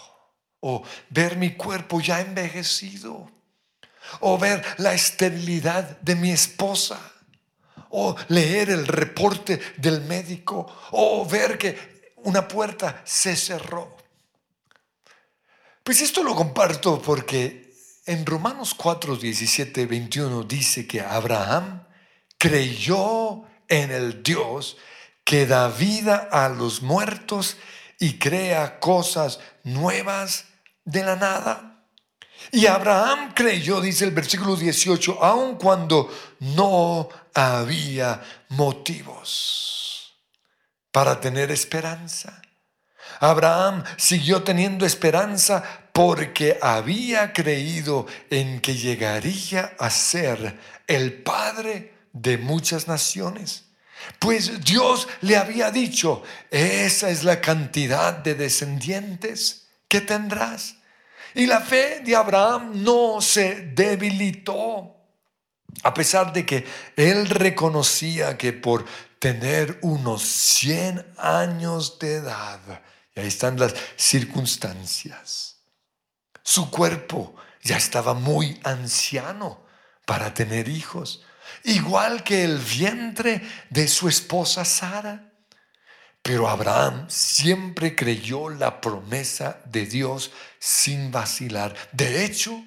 o 0.63 0.83
ver 1.11 1.37
mi 1.37 1.55
cuerpo 1.55 2.01
ya 2.01 2.21
envejecido, 2.21 3.31
o 4.21 4.39
ver 4.39 4.65
la 4.79 4.95
esterilidad 4.95 6.01
de 6.01 6.15
mi 6.15 6.31
esposa, 6.31 7.01
o 7.91 8.15
leer 8.29 8.71
el 8.71 8.87
reporte 8.87 9.61
del 9.77 10.03
médico, 10.03 10.67
o 10.93 11.27
ver 11.27 11.59
que 11.59 12.15
una 12.25 12.47
puerta 12.47 13.03
se 13.05 13.35
cerró. 13.35 13.97
Pues 15.83 16.01
esto 16.01 16.23
lo 16.23 16.35
comparto 16.37 17.03
porque 17.03 17.75
en 18.07 18.25
Romanos 18.25 18.75
4, 18.75 19.17
17, 19.17 19.87
21 19.87 20.45
dice 20.45 20.87
que 20.87 21.01
Abraham 21.01 21.85
creyó 22.39 23.43
en 23.69 23.91
el 23.91 24.23
Dios 24.23 24.77
que 25.25 25.45
da 25.47 25.69
vida 25.69 26.29
a 26.31 26.49
los 26.49 26.83
muertos 26.83 27.57
y 27.99 28.19
crea 28.19 28.79
cosas 28.79 29.41
nuevas 29.65 30.52
de 30.85 31.03
la 31.03 31.17
nada. 31.17 31.73
Y 32.51 32.67
Abraham 32.67 33.33
creyó, 33.35 33.81
dice 33.81 34.05
el 34.05 34.11
versículo 34.11 34.57
18, 34.57 35.23
aun 35.23 35.57
cuando 35.57 36.13
no 36.41 37.09
había 37.35 38.21
motivos 38.49 40.15
para 40.91 41.21
tener 41.21 41.51
esperanza. 41.51 42.43
Abraham 43.21 43.85
siguió 43.97 44.43
teniendo 44.43 44.85
esperanza 44.85 45.63
porque 45.93 46.59
había 46.61 47.33
creído 47.33 48.07
en 48.31 48.61
que 48.61 48.75
llegaría 48.75 49.75
a 49.79 49.91
ser 49.91 50.59
el 50.87 51.23
padre 51.23 51.95
de 52.13 52.39
muchas 52.39 52.89
naciones. 52.89 53.65
Pues 54.19 54.65
Dios 54.65 55.07
le 55.21 55.37
había 55.37 55.71
dicho, 55.71 56.23
esa 56.51 57.11
es 57.11 57.23
la 57.23 57.41
cantidad 57.41 58.13
de 58.15 58.35
descendientes 58.35 59.62
que 59.93 60.01
tendrás. 60.01 60.77
Y 61.35 61.45
la 61.45 61.61
fe 61.61 62.01
de 62.01 62.17
Abraham 62.17 62.83
no 62.83 63.21
se 63.21 63.73
debilitó, 63.75 64.97
a 65.83 65.93
pesar 65.93 66.33
de 66.33 66.47
que 66.47 66.67
él 66.97 67.29
reconocía 67.29 68.39
que 68.39 68.55
por 68.55 68.87
tener 69.19 69.79
unos 69.83 70.23
100 70.23 71.15
años 71.19 71.99
de 71.99 72.15
edad, 72.15 72.61
y 73.15 73.21
ahí 73.21 73.27
están 73.27 73.61
las 73.61 73.75
circunstancias, 73.97 75.59
su 76.43 76.71
cuerpo 76.71 77.35
ya 77.63 77.77
estaba 77.77 78.15
muy 78.15 78.59
anciano 78.65 79.67
para 80.07 80.33
tener 80.33 80.69
hijos 80.69 81.23
igual 81.65 82.25
que 82.25 82.45
el 82.45 82.59
vientre 82.59 83.43
de 83.69 83.87
su 83.89 84.09
esposa 84.09 84.65
Sara. 84.65 85.32
Pero 86.23 86.49
Abraham 86.49 87.07
siempre 87.09 87.97
creyó 87.97 88.49
la 88.49 88.81
promesa 88.81 89.61
de 89.65 89.87
Dios 89.87 90.31
sin 90.61 91.11
vacilar. 91.11 91.75
De 91.91 92.25
hecho, 92.25 92.63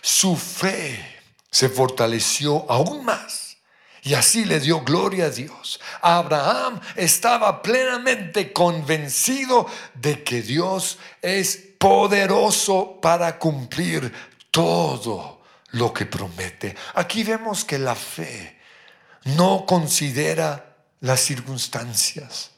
su 0.00 0.36
fe 0.36 1.22
se 1.50 1.68
fortaleció 1.68 2.68
aún 2.68 3.04
más 3.04 3.58
y 4.02 4.14
así 4.14 4.44
le 4.44 4.58
dio 4.58 4.80
gloria 4.80 5.26
a 5.26 5.30
Dios. 5.30 5.80
Abraham 6.02 6.80
estaba 6.96 7.62
plenamente 7.62 8.52
convencido 8.52 9.66
de 9.94 10.24
que 10.24 10.42
Dios 10.42 10.98
es 11.22 11.56
poderoso 11.78 12.98
para 13.00 13.38
cumplir 13.38 14.12
todo 14.50 15.42
lo 15.70 15.92
que 15.92 16.06
promete. 16.06 16.74
Aquí 16.94 17.22
vemos 17.22 17.64
que 17.64 17.78
la 17.78 17.94
fe 17.94 18.60
no 19.24 19.64
considera 19.64 20.76
las 21.00 21.20
circunstancias 21.20 22.53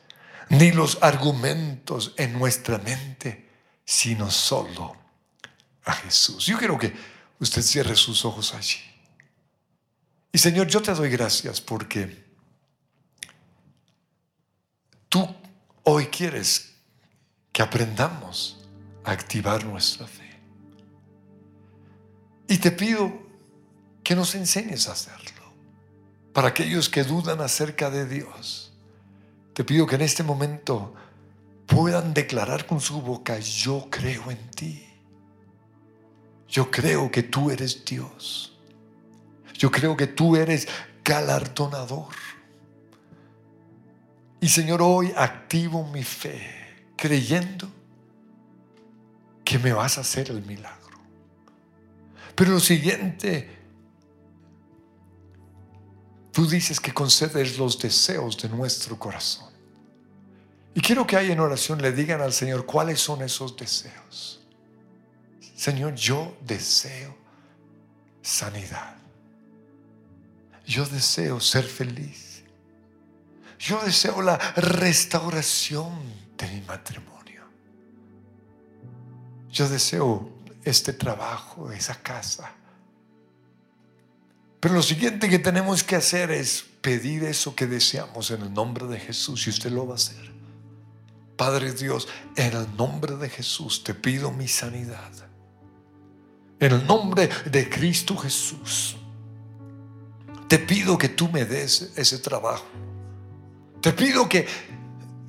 ni 0.49 0.73
los 0.73 0.99
argumentos 1.03 2.13
en 2.17 2.33
nuestra 2.33 2.79
mente, 2.79 3.49
sino 3.85 4.31
solo 4.31 4.97
a 5.85 5.93
Jesús. 5.93 6.47
Yo 6.47 6.59
quiero 6.59 6.79
que 6.79 6.93
usted 7.39 7.63
cierre 7.63 7.97
sus 7.97 8.25
ojos 8.25 8.55
allí. 8.55 8.81
Y 10.33 10.39
Señor, 10.39 10.67
yo 10.67 10.83
te 10.83 10.93
doy 10.93 11.09
gracias 11.09 11.61
porque 11.61 12.25
tú 15.09 15.27
hoy 15.85 16.07
quieres 16.07 16.75
que 17.53 17.63
aprendamos 17.63 18.59
a 19.05 19.13
activar 19.13 19.65
nuestra 19.65 20.07
fe. 20.07 20.39
Y 22.49 22.59
te 22.59 22.71
pido 22.71 23.27
que 24.05 24.15
nos 24.15 24.35
enseñes 24.35 24.89
a 24.89 24.93
hacerlo. 24.93 25.33
Para 26.33 26.49
aquellos 26.49 26.89
que 26.89 27.03
dudan 27.03 27.41
acerca 27.41 27.89
de 27.89 28.07
Dios, 28.07 28.66
te 29.57 29.65
pido 29.65 29.87
que 29.87 29.95
en 29.95 30.03
este 30.03 30.23
momento 30.23 30.93
puedan 31.65 32.13
declarar 32.13 32.67
con 32.67 32.79
su 32.79 33.01
boca, 33.01 33.39
yo 33.39 33.89
creo 33.89 34.31
en 34.31 34.51
ti. 34.51 34.87
Yo 36.47 36.71
creo 36.71 37.11
que 37.11 37.23
tú 37.23 37.51
eres 37.51 37.83
Dios. 37.83 38.55
Yo 39.55 39.71
creo 39.71 39.97
que 39.97 40.09
tú 40.09 40.37
eres 40.37 40.69
galardonador. 41.03 42.15
Y 44.43 44.49
Señor, 44.49 44.83
hoy 44.83 45.15
activo 45.17 45.87
mi 45.87 46.05
fe 46.05 46.85
creyendo 46.95 47.67
que 49.43 49.59
me 49.59 49.73
vas 49.73 49.97
a 49.97 50.03
hacer 50.03 50.29
el 50.29 50.43
milagro. 50.43 51.01
Pero 52.35 52.51
lo 52.51 52.61
siguiente, 52.61 53.56
tú 56.37 56.47
dices 56.47 56.79
que 56.79 56.93
concedes 56.93 57.57
los 57.57 57.79
deseos 57.79 58.37
de 58.37 58.51
nuestro 58.51 58.99
corazón. 58.99 59.49
Y 60.75 60.83
quiero 60.83 61.07
que 61.07 61.17
ahí 61.17 61.33
en 61.33 61.41
oración 61.41 61.81
le 61.81 61.93
digan 61.93 62.21
al 62.21 62.35
Señor 62.35 62.67
cuáles 62.67 63.01
son 63.01 63.23
esos 63.23 63.57
deseos. 63.57 64.43
Señor, 65.57 65.95
yo 65.95 66.37
deseo 66.43 67.17
sanidad. 68.21 68.97
Yo 70.67 70.85
deseo 70.85 71.41
ser 71.41 71.65
feliz. 71.65 72.43
Yo 73.59 73.81
deseo 73.83 74.21
la 74.21 74.37
restauración 74.57 75.99
de 76.37 76.49
mi 76.49 76.61
matrimonio. 76.67 77.45
Yo 79.51 79.71
deseo 79.71 80.31
este 80.65 80.93
trabajo, 80.93 81.73
esa 81.73 81.95
casa. 81.95 82.53
Pero 84.67 84.75
lo 84.75 84.83
siguiente 84.83 85.29
que 85.29 85.39
tenemos 85.39 85.85
que 85.85 85.95
hacer 85.95 86.33
es 86.33 86.65
pedir 86.81 87.23
eso 87.23 87.55
que 87.55 87.69
deseamos 87.69 88.33
en 88.33 88.43
el 88.43 88.53
nombre 88.53 88.89
de 88.89 88.99
Jesús 88.99 89.47
y 89.47 89.51
usted 89.51 89.71
lo 89.71 89.87
va 89.87 89.93
a 89.93 89.95
hacer. 89.95 90.33
Padre 91.37 91.71
Dios, 91.71 92.09
en 92.35 92.53
el 92.53 92.77
nombre 92.77 93.15
de 93.15 93.29
Jesús 93.29 93.85
te 93.85 93.95
pido 93.95 94.33
mi 94.33 94.49
sanidad. 94.49 95.13
En 96.59 96.73
el 96.73 96.85
nombre 96.85 97.31
de 97.45 97.71
Cristo 97.71 98.17
Jesús, 98.17 98.97
te 100.49 100.59
pido 100.59 100.99
que 100.99 101.11
tú 101.11 101.29
me 101.29 101.45
des 101.45 101.93
ese 101.95 102.19
trabajo. 102.19 102.67
Te 103.81 103.93
pido 103.93 104.29
que 104.29 104.49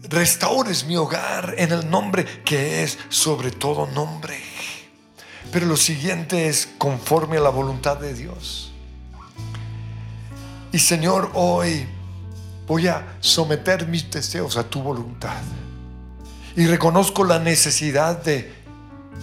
restaures 0.10 0.84
mi 0.84 0.97
hogar 0.97 1.54
en 1.60 1.73
el 1.73 1.88
nombre 1.88 2.26
que 2.43 2.82
es 2.82 2.97
sobre 3.10 3.52
todo 3.52 3.86
nombre. 3.86 4.41
Pero 5.52 5.67
lo 5.67 5.78
siguiente 5.78 6.47
es 6.47 6.67
conforme 6.80 7.38
a 7.38 7.41
la 7.41 7.50
voluntad 7.50 7.97
de 7.97 8.15
Dios. 8.15 8.73
Y 10.71 10.80
Señor, 10.80 11.32
hoy 11.34 11.88
voy 12.67 12.88
a 12.88 13.17
someter 13.21 13.88
mis 13.88 14.10
deseos 14.12 14.58
a 14.58 14.63
tu 14.63 14.82
voluntad. 14.82 15.41
Y 16.56 16.65
reconozco 16.65 17.23
la 17.23 17.39
necesidad 17.39 18.21
de 18.23 18.53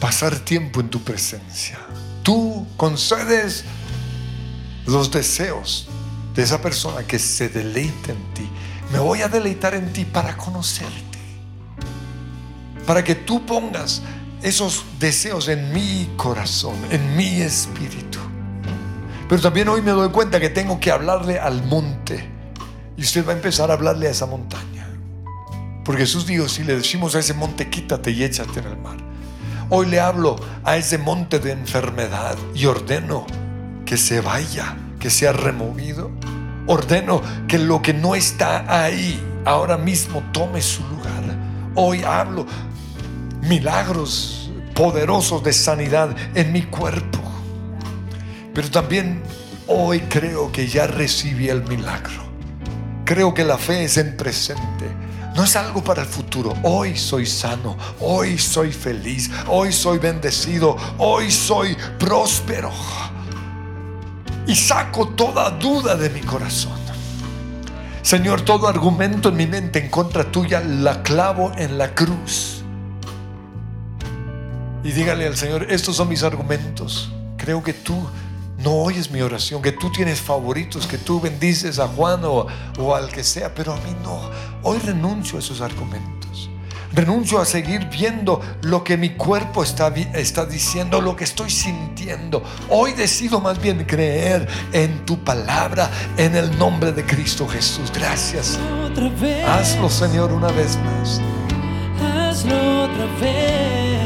pasar 0.00 0.38
tiempo 0.38 0.80
en 0.80 0.88
tu 0.88 1.02
presencia. 1.02 1.78
Tú 2.22 2.66
concedes 2.76 3.64
los 4.86 5.10
deseos 5.10 5.88
de 6.34 6.42
esa 6.42 6.60
persona 6.60 7.06
que 7.06 7.18
se 7.18 7.48
deleita 7.48 8.12
en 8.12 8.34
ti. 8.34 8.48
Me 8.92 8.98
voy 8.98 9.22
a 9.22 9.28
deleitar 9.28 9.74
en 9.74 9.92
ti 9.92 10.04
para 10.04 10.36
conocerte. 10.36 11.18
Para 12.86 13.04
que 13.04 13.14
tú 13.14 13.44
pongas 13.44 14.02
esos 14.42 14.84
deseos 14.98 15.48
en 15.48 15.72
mi 15.72 16.10
corazón, 16.16 16.76
en 16.90 17.16
mi 17.16 17.40
espíritu. 17.40 18.13
Pero 19.34 19.42
también 19.42 19.68
hoy 19.68 19.82
me 19.82 19.90
doy 19.90 20.10
cuenta 20.10 20.38
que 20.38 20.48
tengo 20.48 20.78
que 20.78 20.92
hablarle 20.92 21.40
al 21.40 21.64
monte. 21.64 22.24
Y 22.96 23.02
usted 23.02 23.26
va 23.26 23.32
a 23.32 23.34
empezar 23.34 23.68
a 23.68 23.74
hablarle 23.74 24.06
a 24.06 24.12
esa 24.12 24.26
montaña. 24.26 24.86
Porque 25.84 26.02
Jesús 26.02 26.24
dijo, 26.24 26.48
si 26.48 26.62
le 26.62 26.76
decimos 26.76 27.16
a 27.16 27.18
ese 27.18 27.34
monte, 27.34 27.68
quítate 27.68 28.12
y 28.12 28.22
échate 28.22 28.60
en 28.60 28.66
el 28.66 28.76
mar. 28.76 28.96
Hoy 29.70 29.86
le 29.86 29.98
hablo 29.98 30.36
a 30.62 30.76
ese 30.76 30.98
monte 30.98 31.40
de 31.40 31.50
enfermedad 31.50 32.36
y 32.54 32.66
ordeno 32.66 33.26
que 33.84 33.96
se 33.96 34.20
vaya, 34.20 34.76
que 35.00 35.10
sea 35.10 35.32
removido. 35.32 36.12
Ordeno 36.68 37.20
que 37.48 37.58
lo 37.58 37.82
que 37.82 37.92
no 37.92 38.14
está 38.14 38.84
ahí 38.84 39.20
ahora 39.44 39.76
mismo 39.76 40.22
tome 40.32 40.62
su 40.62 40.86
lugar. 40.86 41.24
Hoy 41.74 42.04
hablo 42.04 42.46
milagros 43.40 44.48
poderosos 44.76 45.42
de 45.42 45.52
sanidad 45.52 46.14
en 46.36 46.52
mi 46.52 46.62
cuerpo. 46.62 47.33
Pero 48.54 48.70
también 48.70 49.20
hoy 49.66 50.00
creo 50.02 50.50
que 50.52 50.68
ya 50.68 50.86
recibí 50.86 51.48
el 51.48 51.64
milagro. 51.64 52.22
Creo 53.04 53.34
que 53.34 53.44
la 53.44 53.58
fe 53.58 53.84
es 53.84 53.98
en 53.98 54.16
presente. 54.16 54.86
No 55.34 55.42
es 55.42 55.56
algo 55.56 55.82
para 55.82 56.02
el 56.02 56.08
futuro. 56.08 56.54
Hoy 56.62 56.96
soy 56.96 57.26
sano. 57.26 57.76
Hoy 57.98 58.38
soy 58.38 58.72
feliz. 58.72 59.30
Hoy 59.48 59.72
soy 59.72 59.98
bendecido. 59.98 60.76
Hoy 60.98 61.30
soy 61.30 61.76
próspero. 61.98 62.70
Y 64.46 64.54
saco 64.54 65.08
toda 65.08 65.50
duda 65.50 65.96
de 65.96 66.08
mi 66.10 66.20
corazón. 66.20 66.84
Señor, 68.02 68.42
todo 68.42 68.68
argumento 68.68 69.30
en 69.30 69.36
mi 69.36 69.46
mente 69.46 69.78
en 69.78 69.88
contra 69.90 70.30
tuya 70.30 70.60
la 70.60 71.02
clavo 71.02 71.52
en 71.56 71.78
la 71.78 71.94
cruz. 71.94 72.62
Y 74.84 74.92
dígale 74.92 75.26
al 75.26 75.36
Señor, 75.36 75.66
estos 75.70 75.96
son 75.96 76.10
mis 76.10 76.22
argumentos. 76.22 77.10
Creo 77.38 77.62
que 77.62 77.72
tú 77.72 78.06
no 78.64 78.72
oyes 78.72 79.10
mi 79.10 79.20
oración, 79.20 79.60
que 79.60 79.72
tú 79.72 79.92
tienes 79.92 80.20
favoritos, 80.20 80.86
que 80.86 80.96
tú 80.96 81.20
bendices 81.20 81.78
a 81.78 81.86
Juan 81.86 82.22
o, 82.24 82.46
al 82.94 83.12
que 83.12 83.22
sea, 83.22 83.54
pero 83.54 83.74
a 83.74 83.76
mí 83.76 83.94
no. 84.02 84.30
Hoy 84.62 84.78
renuncio 84.78 85.36
a 85.36 85.40
esos 85.40 85.60
argumentos. 85.60 86.48
Renuncio 86.92 87.40
a 87.40 87.44
seguir 87.44 87.88
viendo 87.90 88.40
lo 88.62 88.82
que 88.82 88.96
mi 88.96 89.10
cuerpo 89.10 89.62
está, 89.62 89.88
está 90.14 90.46
diciendo, 90.46 91.00
lo 91.00 91.14
que 91.14 91.24
estoy 91.24 91.50
sintiendo. 91.50 92.42
Hoy 92.70 92.92
decido 92.92 93.40
más 93.40 93.60
bien 93.60 93.84
creer 93.84 94.48
en 94.72 95.04
tu 95.04 95.22
palabra, 95.22 95.90
en 96.16 96.34
el 96.34 96.56
nombre 96.56 96.92
de 96.92 97.04
Cristo 97.04 97.46
Jesús. 97.46 97.92
Gracias. 97.92 98.58
Hazlo, 99.46 99.90
Señor, 99.90 100.32
una 100.32 100.48
vez 100.48 100.78
más. 100.78 101.20
Hazlo 102.00 102.84
otra 102.84 103.06
vez 103.20 104.04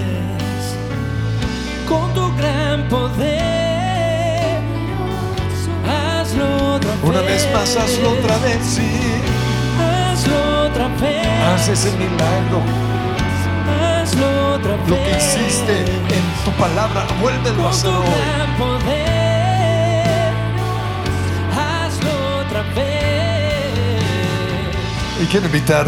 con 1.86 2.12
tu 2.14 2.34
gran 2.36 2.88
poder. 2.88 3.67
Una 7.02 7.20
vez 7.20 7.48
más, 7.52 7.76
hazlo 7.76 8.10
otra 8.12 8.36
vez, 8.38 8.58
sí. 8.64 8.90
Hazlo 9.80 10.66
otra 10.66 10.88
vez. 11.00 11.26
Haz 11.26 11.68
ese 11.68 11.90
milagro. 11.92 12.62
Hazlo 13.80 14.54
otra 14.54 14.76
vez. 14.76 14.88
Lo 14.88 14.96
que 14.96 15.10
hiciste 15.10 15.80
en 15.80 16.44
tu 16.44 16.50
palabra, 16.58 17.06
vuélvelo 17.20 17.66
a 17.66 17.70
hacer 17.70 17.90
hoy. 17.90 18.04
Hazlo 21.56 22.40
otra 22.40 22.62
vez. 22.74 22.88
Y 25.22 25.26
quiero 25.26 25.46
invitar 25.46 25.86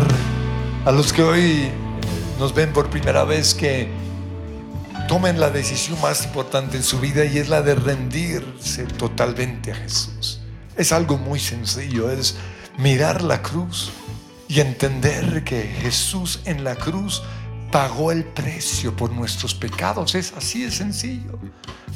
a 0.85 0.93
los 0.93 1.13
que 1.13 1.23
hoy 1.23 1.71
nos 2.39 2.55
ven 2.55 2.73
por 2.73 2.89
primera 2.89 3.25
vez 3.25 3.55
que 3.55 3.91
tomen 5.09 5.41
la 5.41 5.51
decisión 5.51 6.01
más 6.01 6.25
importante 6.25 6.77
en 6.77 6.83
su 6.83 7.01
vida 7.01 7.25
y 7.25 7.39
es 7.39 7.49
la 7.49 7.63
de 7.63 7.75
rendirse 7.75 8.85
totalmente 8.85 9.73
a 9.73 9.75
Jesús. 9.75 10.39
Es 10.81 10.93
algo 10.93 11.19
muy 11.19 11.38
sencillo, 11.38 12.11
es 12.11 12.37
mirar 12.79 13.21
la 13.21 13.43
cruz 13.43 13.90
y 14.49 14.61
entender 14.61 15.45
que 15.45 15.61
Jesús 15.61 16.40
en 16.47 16.64
la 16.64 16.75
cruz 16.75 17.23
pagó 17.71 18.12
el 18.12 18.25
precio 18.25 18.97
por 18.97 19.12
nuestros 19.12 19.55
pecados. 19.55 20.14
Es 20.14 20.33
así 20.33 20.62
de 20.62 20.71
sencillo. 20.71 21.38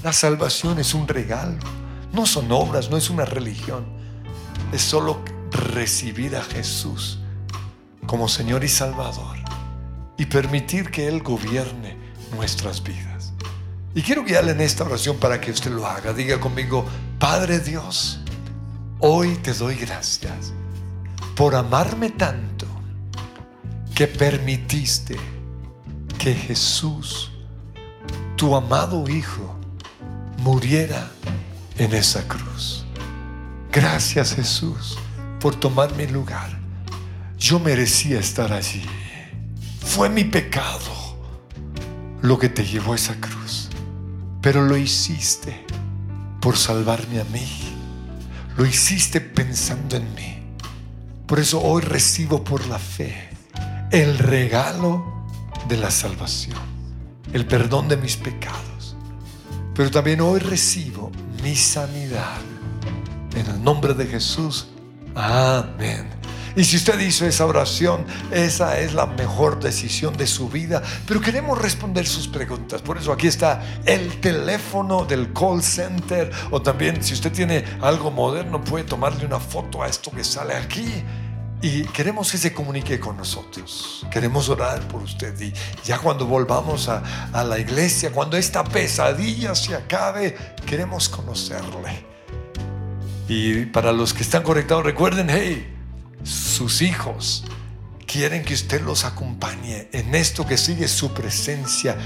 La 0.02 0.12
salvación 0.12 0.78
es 0.78 0.92
un 0.92 1.08
regalo, 1.08 1.56
no 2.12 2.26
son 2.26 2.52
obras, 2.52 2.90
no 2.90 2.98
es 2.98 3.08
una 3.08 3.24
religión. 3.24 3.86
Es 4.70 4.82
solo 4.82 5.24
recibir 5.50 6.36
a 6.36 6.42
Jesús 6.42 7.20
como 8.04 8.28
Señor 8.28 8.64
y 8.64 8.68
Salvador 8.68 9.38
y 10.18 10.26
permitir 10.26 10.90
que 10.90 11.08
Él 11.08 11.22
gobierne 11.22 11.96
nuestras 12.36 12.82
vidas. 12.82 13.32
Y 13.94 14.02
quiero 14.02 14.24
guiarle 14.24 14.52
en 14.52 14.60
esta 14.60 14.84
oración 14.84 15.16
para 15.16 15.40
que 15.40 15.52
usted 15.52 15.70
lo 15.70 15.86
haga. 15.86 16.12
Diga 16.12 16.38
conmigo, 16.38 16.84
Padre 17.18 17.60
Dios, 17.60 18.20
hoy 19.06 19.34
te 19.34 19.52
doy 19.52 19.74
gracias 19.74 20.54
por 21.36 21.54
amarme 21.54 22.08
tanto 22.08 22.66
que 23.94 24.06
permitiste 24.06 25.14
que 26.18 26.32
Jesús, 26.32 27.30
tu 28.34 28.56
amado 28.56 29.06
Hijo, 29.06 29.60
muriera 30.38 31.10
en 31.76 31.92
esa 31.92 32.26
cruz. 32.26 32.86
Gracias 33.70 34.36
Jesús 34.36 34.96
por 35.38 35.54
tomar 35.54 35.94
mi 35.96 36.06
lugar. 36.06 36.58
Yo 37.36 37.60
merecía 37.60 38.18
estar 38.18 38.54
allí. 38.54 38.86
Fue 39.80 40.08
mi 40.08 40.24
pecado 40.24 41.18
lo 42.22 42.38
que 42.38 42.48
te 42.48 42.64
llevó 42.64 42.94
a 42.94 42.96
esa 42.96 43.20
cruz. 43.20 43.68
Pero 44.40 44.62
lo 44.62 44.78
hiciste 44.78 45.62
por 46.40 46.56
salvarme 46.56 47.20
a 47.20 47.24
mí. 47.24 47.73
Lo 48.56 48.64
hiciste 48.64 49.20
pensando 49.20 49.96
en 49.96 50.14
mí. 50.14 50.38
Por 51.26 51.40
eso 51.40 51.60
hoy 51.60 51.82
recibo 51.82 52.44
por 52.44 52.66
la 52.66 52.78
fe 52.78 53.30
el 53.90 54.18
regalo 54.18 55.26
de 55.68 55.76
la 55.76 55.90
salvación, 55.90 56.58
el 57.32 57.46
perdón 57.46 57.88
de 57.88 57.96
mis 57.96 58.16
pecados. 58.16 58.96
Pero 59.74 59.90
también 59.90 60.20
hoy 60.20 60.40
recibo 60.40 61.10
mi 61.42 61.56
sanidad. 61.56 62.40
En 63.34 63.46
el 63.46 63.62
nombre 63.62 63.94
de 63.94 64.06
Jesús. 64.06 64.68
Amén. 65.14 66.08
Y 66.56 66.62
si 66.62 66.76
usted 66.76 67.00
hizo 67.00 67.26
esa 67.26 67.46
oración, 67.46 68.06
esa 68.30 68.78
es 68.78 68.94
la 68.94 69.06
mejor 69.06 69.58
decisión 69.58 70.16
de 70.16 70.26
su 70.26 70.48
vida. 70.48 70.82
Pero 71.06 71.20
queremos 71.20 71.60
responder 71.60 72.06
sus 72.06 72.28
preguntas. 72.28 72.80
Por 72.80 72.96
eso 72.96 73.12
aquí 73.12 73.26
está 73.26 73.80
el 73.84 74.20
teléfono 74.20 75.04
del 75.04 75.32
call 75.32 75.62
center. 75.62 76.30
O 76.52 76.62
también 76.62 77.02
si 77.02 77.14
usted 77.14 77.32
tiene 77.32 77.64
algo 77.80 78.12
moderno, 78.12 78.62
puede 78.62 78.84
tomarle 78.84 79.26
una 79.26 79.40
foto 79.40 79.82
a 79.82 79.88
esto 79.88 80.12
que 80.12 80.22
sale 80.22 80.54
aquí. 80.54 80.86
Y 81.60 81.82
queremos 81.86 82.30
que 82.30 82.38
se 82.38 82.52
comunique 82.52 83.00
con 83.00 83.16
nosotros. 83.16 84.06
Queremos 84.12 84.48
orar 84.48 84.86
por 84.86 85.02
usted. 85.02 85.40
Y 85.40 85.52
ya 85.84 85.98
cuando 85.98 86.24
volvamos 86.26 86.88
a, 86.88 87.02
la 87.32 87.58
iglesia, 87.58 88.12
cuando 88.12 88.36
esta 88.36 88.62
pesadilla 88.62 89.56
se 89.56 89.74
acabe, 89.74 90.36
queremos 90.66 91.08
conocerle. 91.08 92.04
Y 93.28 93.64
para 93.66 93.92
los 93.92 94.14
que 94.14 94.22
están 94.22 94.42
conectados, 94.42 94.84
recuerden, 94.84 95.28
hey, 95.30 95.73
sus 96.24 96.82
hijos 96.82 97.44
quieren 98.06 98.44
que 98.44 98.54
usted 98.54 98.80
los 98.82 99.04
acompañe 99.04 99.88
en 99.92 100.14
esto 100.14 100.46
que 100.46 100.56
sigue 100.56 100.88
su 100.88 101.12
presencia. 101.12 101.96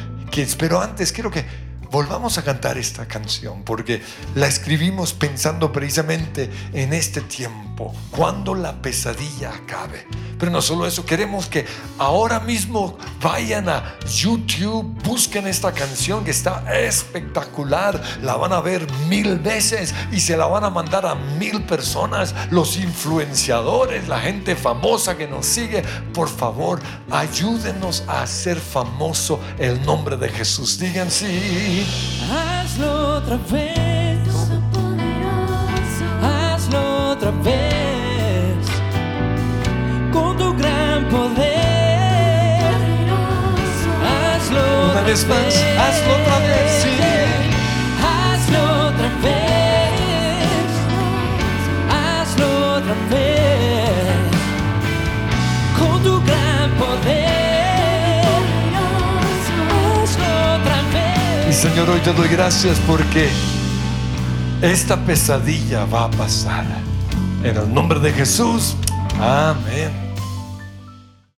Pero 0.58 0.80
antes 0.80 1.12
quiero 1.12 1.30
que 1.30 1.44
volvamos 1.90 2.38
a 2.38 2.44
cantar 2.44 2.78
esta 2.78 3.06
canción 3.06 3.62
porque 3.64 4.02
la 4.34 4.46
escribimos 4.46 5.14
pensando 5.14 5.72
precisamente 5.72 6.50
en 6.72 6.92
este 6.92 7.20
tiempo, 7.22 7.94
cuando 8.10 8.54
la 8.54 8.80
pesadilla 8.82 9.54
acabe. 9.54 10.06
Pero 10.38 10.52
no 10.52 10.62
solo 10.62 10.86
eso, 10.86 11.04
queremos 11.04 11.46
que 11.46 11.66
ahora 11.98 12.40
mismo 12.40 12.96
vayan 13.20 13.68
a 13.68 13.96
YouTube, 14.06 14.84
busquen 15.02 15.46
esta 15.46 15.72
canción 15.72 16.24
que 16.24 16.30
está 16.30 16.64
espectacular, 16.80 18.00
la 18.22 18.36
van 18.36 18.52
a 18.52 18.60
ver 18.60 18.86
mil 19.08 19.38
veces 19.38 19.94
y 20.12 20.20
se 20.20 20.36
la 20.36 20.46
van 20.46 20.64
a 20.64 20.70
mandar 20.70 21.06
a 21.06 21.14
mil 21.14 21.62
personas, 21.64 22.34
los 22.50 22.76
influenciadores, 22.76 24.08
la 24.08 24.20
gente 24.20 24.56
famosa 24.56 25.16
que 25.16 25.26
nos 25.26 25.46
sigue. 25.46 25.82
Por 26.12 26.28
favor, 26.28 26.80
ayúdenos 27.10 28.04
a 28.06 28.22
hacer 28.22 28.58
famoso 28.58 29.40
el 29.58 29.84
nombre 29.84 30.16
de 30.16 30.28
Jesús. 30.28 30.78
Digan 30.78 31.10
sí. 31.10 31.86
Hazlo 32.30 33.16
otra 33.16 33.36
vez, 33.50 34.18
hazlo 36.22 37.10
otra 37.12 37.30
vez, 37.30 37.97
con 40.12 40.36
tu 40.36 40.56
gran 40.56 41.08
poder. 41.08 41.58
Hazlo 44.04 44.92
Una 44.92 45.02
vez 45.02 45.26
más, 45.26 45.54
hazlo 45.78 46.12
otra 46.22 46.38
vez, 46.38 46.82
sí. 46.82 46.88
Hazlo 48.02 48.88
otra 48.88 49.08
vez, 49.22 50.68
hazlo 51.90 52.76
otra 52.76 52.94
vez, 53.10 54.30
con 55.78 56.02
tu 56.02 56.22
gran 56.24 56.70
poder. 56.72 58.24
Hazlo 60.02 60.28
otra 60.56 60.78
vez. 60.92 61.48
Y 61.50 61.52
Señor, 61.52 61.90
hoy 61.90 62.00
te 62.00 62.12
doy 62.12 62.28
gracias 62.28 62.78
porque 62.86 63.28
esta 64.62 64.96
pesadilla 64.96 65.84
va 65.84 66.04
a 66.04 66.10
pasar. 66.10 66.64
En 67.44 67.56
el 67.56 67.72
nombre 67.72 68.00
de 68.00 68.12
Jesús, 68.12 68.76
amén. 69.20 70.07